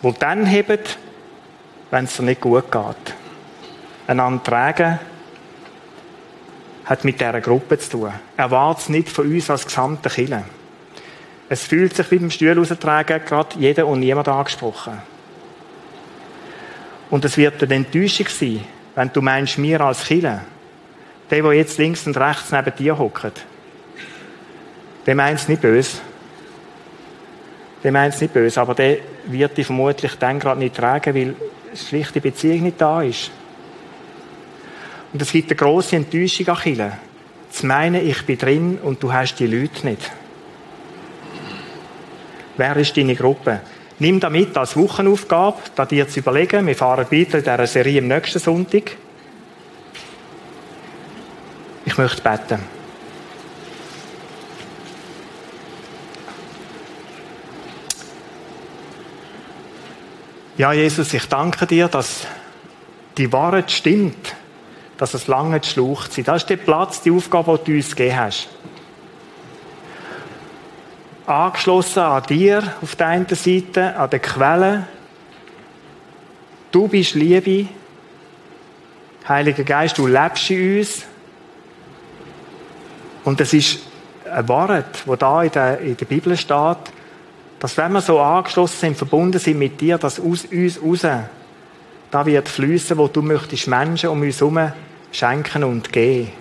Wo 0.00 0.12
dann 0.12 0.46
heben, 0.46 0.78
wenn 1.90 2.04
es 2.04 2.16
dir 2.16 2.22
nicht 2.22 2.40
gut 2.40 2.70
geht. 2.70 3.14
Einander 4.06 4.42
tragen 4.42 4.98
hat 6.84 7.04
mit 7.04 7.20
dieser 7.20 7.40
Gruppe 7.40 7.78
zu 7.78 7.90
tun. 7.90 8.12
Erwartet 8.36 8.82
es 8.82 8.88
nicht 8.88 9.08
von 9.10 9.30
uns 9.30 9.50
als 9.50 9.66
gesamte 9.66 10.08
Kille. 10.08 10.44
Es 11.50 11.64
fühlt 11.64 11.94
sich 11.94 12.10
wie 12.10 12.18
beim 12.18 12.30
Stuhl 12.30 12.64
gerade 12.64 13.58
jeder 13.58 13.86
und 13.86 14.00
niemand 14.00 14.28
angesprochen. 14.28 15.00
Und 17.10 17.24
es 17.24 17.36
wird 17.36 17.62
eine 17.62 17.74
Enttäuschung 17.74 18.28
sein, 18.28 18.64
wenn 18.94 19.12
du 19.12 19.22
meinst, 19.22 19.60
wir 19.60 19.80
als 19.80 20.04
Kille, 20.04 20.42
der, 21.30 21.42
der 21.42 21.52
jetzt 21.52 21.78
links 21.78 22.06
und 22.06 22.16
rechts 22.16 22.52
neben 22.52 22.74
dir 22.76 22.98
hockt, 22.98 23.44
der 25.06 25.14
meint 25.14 25.40
es 25.40 25.48
nicht 25.48 25.62
böse. 25.62 25.98
Der 27.82 27.92
meint 27.92 28.14
es 28.14 28.20
nicht 28.20 28.34
böse, 28.34 28.60
aber 28.60 28.74
der 28.74 28.98
wird 29.26 29.56
dich 29.56 29.66
vermutlich 29.66 30.14
dann 30.16 30.38
gerade 30.38 30.58
nicht 30.58 30.76
tragen, 30.76 31.14
weil 31.14 31.34
schlicht 31.74 32.14
die 32.14 32.20
Beziehung 32.20 32.62
nicht 32.62 32.80
da 32.80 33.02
ist. 33.02 33.30
Und 35.12 35.22
es 35.22 35.32
gibt 35.32 35.50
eine 35.50 35.56
grosse 35.56 35.96
Enttäuschung 35.96 36.48
an 36.48 36.56
Chile. 36.56 36.92
Zu 37.50 37.66
meinen, 37.66 38.06
ich 38.06 38.24
bin 38.26 38.38
drin 38.38 38.78
und 38.82 39.02
du 39.02 39.12
hast 39.12 39.36
die 39.36 39.46
Leute 39.46 39.86
nicht. 39.86 40.10
Wer 42.56 42.76
ist 42.76 42.96
deine 42.96 43.14
Gruppe? 43.14 43.60
Nimm 44.00 44.20
damit 44.20 44.56
als 44.56 44.76
Wochenaufgabe, 44.76 45.58
da 45.74 45.86
dir 45.86 46.08
zu 46.08 46.20
überlegen. 46.20 46.66
Wir 46.66 46.76
fahren 46.76 47.06
weiter 47.10 47.38
in 47.38 47.44
dieser 47.44 47.66
Serie 47.66 48.00
am 48.00 48.08
nächsten 48.08 48.38
Sonntag. 48.38 48.96
Ich 51.84 51.96
möchte 51.96 52.22
beten. 52.22 52.77
Ja, 60.58 60.72
Jesus, 60.72 61.14
ich 61.14 61.28
danke 61.28 61.68
dir, 61.68 61.86
dass 61.86 62.26
die 63.16 63.32
Wahrheit 63.32 63.70
stimmt, 63.70 64.34
dass 64.96 65.14
es 65.14 65.28
lange 65.28 65.62
schlucht 65.62 66.12
sind. 66.12 66.26
Das 66.26 66.42
ist 66.42 66.50
der 66.50 66.56
Platz, 66.56 67.00
die 67.00 67.12
Aufgabe, 67.12 67.60
die 67.64 67.70
du 67.70 67.76
uns 67.76 67.94
gegeben 67.94 68.18
hast. 68.18 68.48
Angeschlossen 71.26 72.00
an 72.00 72.24
dir 72.24 72.74
auf 72.82 72.96
der 72.96 73.06
einen 73.06 73.28
Seite, 73.28 73.94
an 73.94 74.10
der 74.10 74.18
Quelle. 74.18 74.88
Du 76.72 76.88
bist 76.88 77.14
Liebe. 77.14 77.68
Heiliger 79.28 79.62
Geist, 79.62 79.96
du 79.96 80.08
lebst 80.08 80.50
in 80.50 80.78
uns. 80.78 81.04
Und 83.22 83.40
es 83.40 83.52
ist 83.54 83.78
eine 84.28 84.48
Wahrheit, 84.48 85.04
die 85.06 85.16
da 85.16 85.74
in 85.74 85.96
der 85.96 86.06
Bibel 86.06 86.36
steht, 86.36 86.78
dass 87.60 87.76
wenn 87.76 87.92
wir 87.92 88.00
so 88.00 88.20
angeschlossen 88.20 88.78
sind, 88.78 88.96
verbunden 88.96 89.38
sind 89.38 89.58
mit 89.58 89.80
dir, 89.80 89.98
dass 89.98 90.20
aus 90.20 90.44
uns 90.44 90.80
raus 90.82 91.06
da 92.10 92.24
wird 92.24 92.48
fließen, 92.48 92.96
wo 92.96 93.08
du 93.08 93.20
möchtest 93.20 93.68
Menschen 93.68 94.08
um 94.08 94.22
uns 94.22 94.40
herum 94.40 94.72
schenken 95.12 95.64
und 95.64 95.92
geben. 95.92 96.32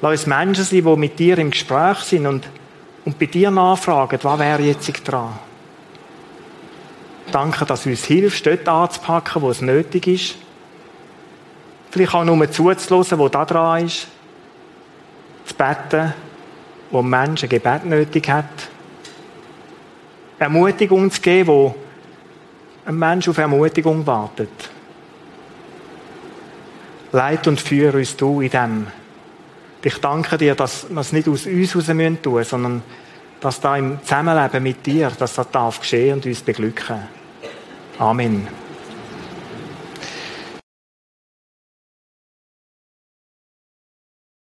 Lass 0.00 0.20
uns 0.20 0.26
Menschen 0.26 0.64
sein, 0.64 0.84
die 0.84 0.96
mit 0.96 1.18
dir 1.18 1.38
im 1.38 1.50
Gespräch 1.50 1.98
sind 2.00 2.26
und, 2.26 2.48
und 3.04 3.18
bei 3.18 3.26
dir 3.26 3.50
nachfragen, 3.50 4.18
was 4.22 4.38
wäre 4.38 4.62
jetzt 4.62 4.92
dran? 5.08 5.38
Danke, 7.32 7.64
dass 7.64 7.82
du 7.82 7.90
uns 7.90 8.04
hilfst, 8.04 8.46
dort 8.46 8.68
anzupacken, 8.68 9.42
wo 9.42 9.50
es 9.50 9.60
nötig 9.60 10.06
ist. 10.06 10.36
Vielleicht 11.90 12.14
auch 12.14 12.24
nur 12.24 12.50
zuzulassen, 12.50 13.18
wo 13.18 13.28
da 13.28 13.44
dran 13.44 13.86
ist. 13.86 14.06
Zu 15.46 15.54
beten, 15.54 16.12
wo 16.94 17.00
ein 17.00 17.10
Mensch 17.10 17.42
ein 17.42 17.48
Gebet 17.48 17.84
nötig 17.84 18.28
hat. 18.28 18.68
Ermutigung 20.38 21.10
zu 21.10 21.20
geben, 21.20 21.48
wo 21.48 21.74
ein 22.86 22.96
Mensch 22.96 23.28
auf 23.28 23.36
Ermutigung 23.36 24.06
wartet. 24.06 24.70
Leit 27.10 27.48
und 27.48 27.60
führe 27.60 27.98
uns 27.98 28.16
du 28.16 28.40
in 28.40 28.50
dem. 28.50 28.86
Ich 29.82 29.98
danke 29.98 30.38
dir, 30.38 30.54
dass 30.54 30.86
wir 30.88 31.00
es 31.00 31.12
nicht 31.12 31.28
aus 31.28 31.46
uns 31.46 31.74
heraus 31.74 31.86
tun 32.22 32.34
müssen, 32.34 32.48
sondern 32.48 32.82
dass 33.40 33.60
da 33.60 33.76
im 33.76 33.98
Zusammenleben 34.02 34.62
mit 34.62 34.86
dir, 34.86 35.10
dass 35.18 35.34
das 35.34 35.50
darf 35.50 35.80
geschehen 35.80 36.14
und 36.14 36.26
uns 36.26 36.42
beglücken. 36.42 37.00
Amen. 37.98 38.63